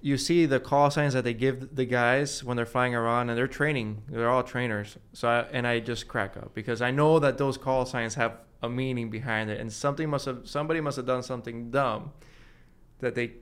[0.00, 3.38] you see the call signs that they give the guys when they're flying around, and
[3.38, 4.02] they're training.
[4.08, 4.98] They're all trainers.
[5.12, 8.38] So I, and I just crack up because I know that those call signs have
[8.62, 12.10] a meaning behind it, and something must have somebody must have done something dumb
[12.98, 13.32] that they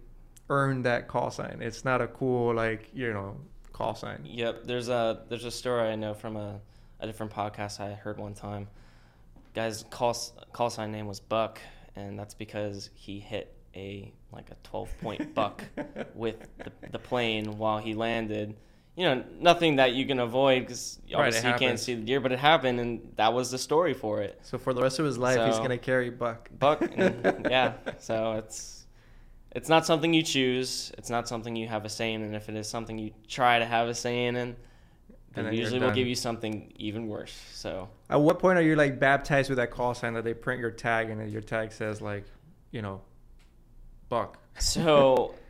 [0.48, 1.58] earned that call sign.
[1.60, 3.36] It's not a cool like you know
[3.72, 4.20] call sign.
[4.24, 6.60] Yep, there's a there's a story I know from a,
[7.00, 8.68] a different podcast I heard one time.
[9.54, 10.16] Guy's call
[10.52, 11.60] call sign name was Buck,
[11.96, 15.64] and that's because he hit a like a 12 point buck
[16.14, 18.56] with the, the plane while he landed.
[18.96, 22.20] You know, nothing that you can avoid because Right, obviously you can't see the deer,
[22.20, 24.38] but it happened, and that was the story for it.
[24.42, 26.48] So for the rest of his life, he's gonna carry Buck.
[26.56, 27.74] Buck, and, yeah.
[27.98, 28.83] So it's
[29.54, 30.92] it's not something you choose.
[30.98, 33.58] It's not something you have a say in, and if it is something you try
[33.58, 34.56] to have a say in, and
[35.32, 37.34] then you're usually will give you something even worse.
[37.52, 40.60] So At what point are you like baptized with that call sign that they print
[40.60, 42.24] your tag and your tag says like,
[42.70, 43.00] you know,
[44.08, 44.38] Buck?
[44.58, 45.34] so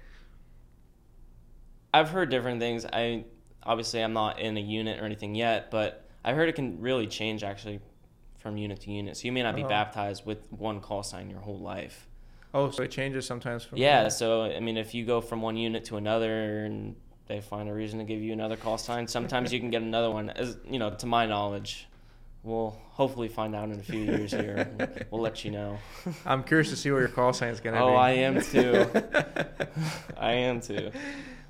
[1.94, 2.84] I've heard different things.
[2.92, 3.24] I
[3.62, 7.06] obviously I'm not in a unit or anything yet, but I heard it can really
[7.06, 7.80] change actually
[8.38, 9.16] from unit to unit.
[9.16, 9.68] So you may not be Oh.
[9.68, 12.08] baptized with one call sign your whole life.
[12.54, 15.56] Oh, so it changes sometimes from Yeah, so I mean, if you go from one
[15.56, 16.94] unit to another and
[17.26, 20.10] they find a reason to give you another call sign, sometimes you can get another
[20.10, 20.30] one.
[20.30, 21.88] As you know, to my knowledge,
[22.44, 24.70] we'll hopefully find out in a few years here.
[25.10, 25.78] We'll let you know.
[26.26, 27.82] I'm curious to see what your call sign is gonna be.
[27.82, 28.88] Oh, I am too.
[30.16, 30.92] I am too.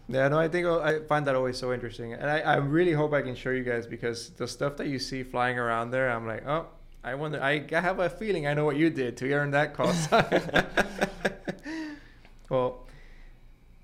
[0.08, 2.92] Yeah, no, I think uh, I find that always so interesting, and I, I really
[2.92, 6.10] hope I can show you guys because the stuff that you see flying around there,
[6.10, 6.66] I'm like, oh,
[7.04, 7.40] I wonder.
[7.42, 10.10] I have a feeling I know what you did to earn that cost.
[12.50, 12.86] well,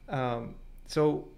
[0.08, 0.54] um,
[0.86, 1.28] so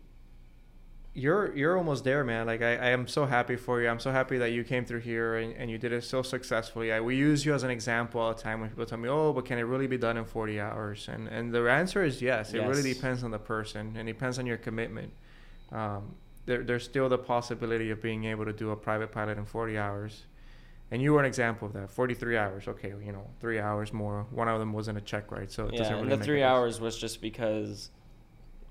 [1.14, 2.46] you're you're almost there, man.
[2.46, 3.88] Like I, I am so happy for you.
[3.88, 6.92] I'm so happy that you came through here and, and you did it so successfully.
[6.92, 9.32] I, we use you as an example all the time when people tell me, "Oh,
[9.32, 12.54] but can it really be done in 40 hours?" And and the answer is yes.
[12.54, 12.68] It Yes.
[12.68, 15.12] really depends on the person and it depends on your commitment.
[15.70, 16.14] Um,
[16.46, 19.78] there, there's still the possibility of being able to do a private pilot in 40
[19.78, 20.22] hours.
[20.92, 21.90] And you were an example of that.
[21.90, 22.68] 43 hours.
[22.68, 24.26] Okay, you know, three hours more.
[24.30, 26.80] One of them wasn't a check right so it yeah, doesn't really the three hours
[26.80, 27.90] was just because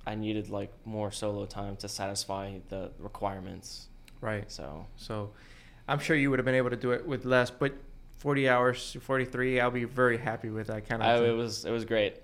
[0.06, 3.88] I needed like more solo time to satisfy the requirements.
[4.22, 4.50] Right.
[4.52, 5.32] So So
[5.88, 7.74] I'm sure you would have been able to do it with less, but
[8.20, 11.72] 40 hours, 43, I'll be very happy with that kind I, of it was it
[11.72, 12.18] was great.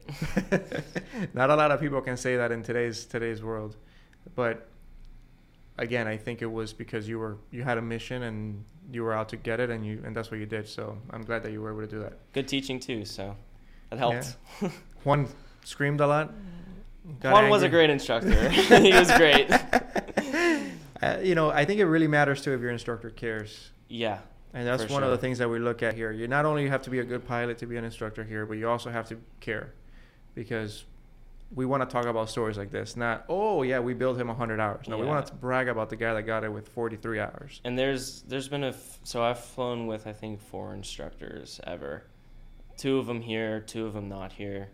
[1.33, 3.75] Not a lot of people can say that in today's today's world.
[4.35, 4.69] But
[5.77, 9.13] again, I think it was because you were you had a mission and you were
[9.13, 10.67] out to get it and you and that's what you did.
[10.67, 12.13] So I'm glad that you were able to do that.
[12.33, 13.35] Good teaching too, so
[13.89, 14.37] that helped.
[15.03, 15.27] Juan
[15.63, 16.33] screamed a lot.
[17.19, 18.49] got Juan was a great instructor.
[18.49, 19.49] he was great.
[20.99, 23.69] Uh, you know, I think it really matters too if your instructor cares.
[23.87, 24.17] Yeah,
[24.53, 26.11] And that's one of the things that we look at here.
[26.11, 28.57] You not only have to be a good pilot to be an instructor here, but
[28.57, 29.73] you also have to care
[30.33, 30.85] because
[31.53, 32.95] we want to talk about stories like this.
[32.97, 34.87] Not, oh, yeah, we billed him 100 hours.
[34.87, 37.61] No, we want to brag about the guy that got it with 43 hours.
[37.63, 42.03] and there's there's been a f- so I've flown with I think four instructors ever,
[42.77, 44.69] two of them here, two of them not here.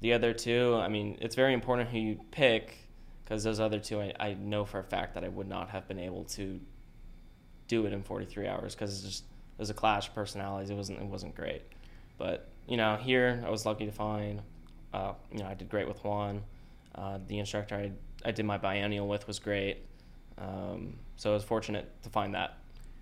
[0.00, 2.76] The other two, I mean, it's very important who you pick
[3.24, 5.88] because those other two, I, I know for a fact that I would not have
[5.88, 6.60] been able to
[7.68, 10.68] do it in 43 hours because it's just it was a clash of personalities.
[10.70, 11.62] It wasn't it wasn't great,
[12.18, 14.42] but you know here I was lucky to find.
[14.96, 16.42] Uh, you know I did great with Juan.
[16.94, 17.92] Uh, the instructor I
[18.24, 19.78] I did my biennial with was great.
[20.38, 22.58] Um, so I was fortunate to find that.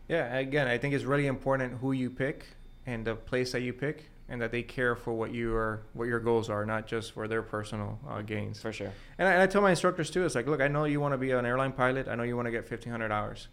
[0.09, 2.47] Yeah, again, I think it's really important who you pick
[2.86, 6.09] and the place that you pick and that they care for what you are, what
[6.09, 8.61] your goals are, not just for their personal uh, gains.
[8.61, 8.92] For sure.
[9.18, 11.12] And I, and I tell my instructors too, it's like, look, I know you want
[11.12, 12.09] to be an airline pilot.
[12.09, 13.49] I know you want to get 1,500 hours.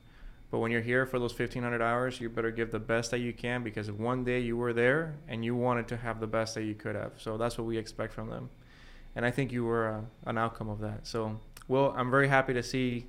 [0.52, 3.32] But when you're here for those 1,500 hours, you better give the best that you
[3.32, 6.64] can because one day you were there and you wanted to have the best that
[6.64, 7.14] you could have.
[7.18, 8.50] So that's what we expect from them.
[9.16, 11.08] And I think you were uh, an outcome of that.
[11.08, 11.40] So,
[11.70, 13.06] Will, I'm very happy to see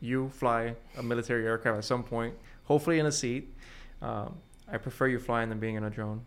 [0.00, 2.34] you fly a military aircraft at some point,
[2.64, 3.54] hopefully in a seat.
[4.02, 4.36] Um,
[4.70, 6.24] I prefer you flying than being in a drone.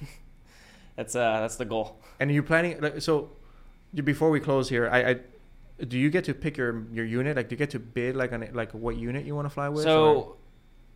[0.96, 1.98] That's uh that's the goal.
[2.18, 3.00] And are you planning?
[3.00, 3.30] So,
[3.94, 5.16] before we close here, I, I
[5.88, 7.36] do you get to pick your your unit?
[7.36, 9.68] Like, do you get to bid like on like what unit you want to fly
[9.68, 9.84] with?
[9.84, 10.36] So or-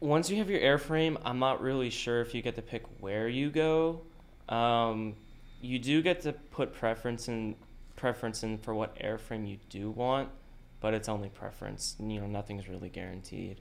[0.00, 3.28] once you have your airframe, I'm not really sure if you get to pick where
[3.28, 4.02] you go.
[4.48, 5.14] Um,
[5.62, 7.56] you do get to put preference in
[7.96, 10.28] preference in for what airframe you do want,
[10.80, 11.96] but it's only preference.
[11.98, 13.60] You know, nothing's really guaranteed.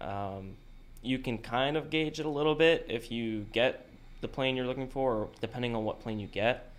[0.00, 0.56] Um,
[1.02, 3.86] you can kind of gauge it a little bit if you get
[4.22, 6.72] the plane you're looking for, or depending on what plane you get,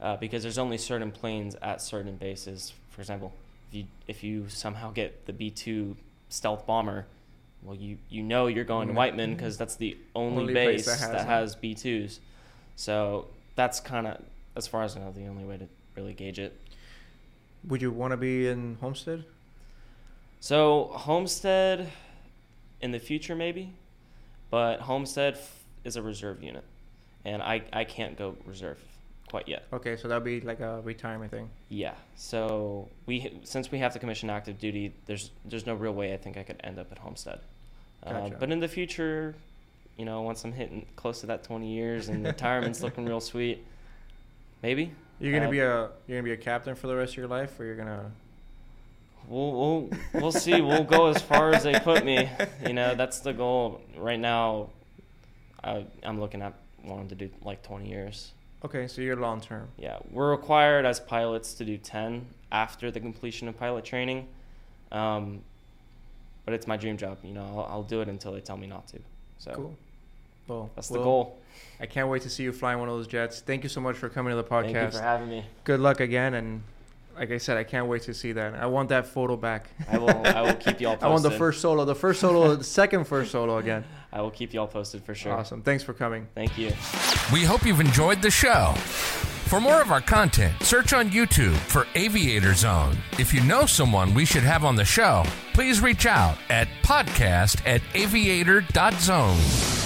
[0.00, 2.72] uh, because there's only certain planes at certain bases.
[2.94, 3.32] For example,
[3.70, 5.96] if you if you somehow get the B2
[6.28, 7.06] stealth bomber,
[7.62, 8.96] well, you you know you're going to Mm.
[8.96, 11.56] Whiteman because that's the only, Only base that that has has.
[11.56, 12.20] B2s.
[12.76, 13.26] So
[13.56, 14.22] that's kind of,
[14.56, 15.66] as far as I know, the only way to
[15.96, 16.56] really gauge it.
[17.66, 19.24] would you want to be in Homestead?
[20.40, 21.90] So Homestead,
[22.80, 23.72] in the future maybe,
[24.50, 26.64] but Homestead f- is a reserve unit,
[27.24, 28.78] and I I can't go reserve
[29.34, 29.64] quite yet.
[29.72, 31.50] Okay, so that'll be like a retirement thing.
[31.68, 31.94] Yeah.
[32.14, 36.16] So we since we have to commission active duty, there's there's no real way I
[36.18, 37.40] think I could end up at Homestead.
[38.04, 39.34] Uh, but in the future,
[39.96, 43.64] you know, once I'm hitting close to that 20 years and retirement's looking real sweet,
[44.62, 44.92] maybe.
[45.18, 47.26] You're gonna Uh, be a you're gonna be a captain for the rest of your
[47.26, 48.12] life, or you're gonna.
[49.26, 50.60] We'll we'll we'll see.
[50.60, 52.30] We'll go as far as they put me.
[52.64, 53.80] You know, that's the goal.
[53.96, 54.68] Right now,
[55.64, 56.52] I, I'm looking at
[56.84, 58.30] wanting to do like 20 years.
[58.64, 59.68] Okay, so you're long term.
[59.76, 64.26] Yeah, we're required as pilots to do 10 after the completion of pilot training.
[64.90, 65.40] Um,
[66.44, 67.18] but it's my dream job.
[67.22, 68.98] You know, I'll, I'll do it until they tell me not to.
[69.38, 69.76] So Cool.
[70.46, 71.38] Well, that's the Will, goal.
[71.80, 73.40] I can't wait to see you flying one of those jets.
[73.40, 74.72] Thank you so much for coming to the podcast.
[74.72, 75.44] Thank you for having me.
[75.64, 76.62] Good luck again, and
[77.16, 78.54] like I said, I can't wait to see that.
[78.54, 79.68] I want that photo back.
[79.88, 80.10] I will.
[80.10, 81.02] I will keep you all posted.
[81.08, 83.84] I want the first solo, the first solo, the second first solo again.
[84.12, 85.32] I will keep you all posted for sure.
[85.32, 85.62] Awesome.
[85.62, 86.26] Thanks for coming.
[86.34, 86.68] Thank you.
[87.32, 88.74] We hope you've enjoyed the show.
[89.46, 92.96] For more of our content, search on YouTube for Aviator Zone.
[93.18, 97.64] If you know someone we should have on the show, please reach out at podcast
[97.66, 99.83] at aviator.zone.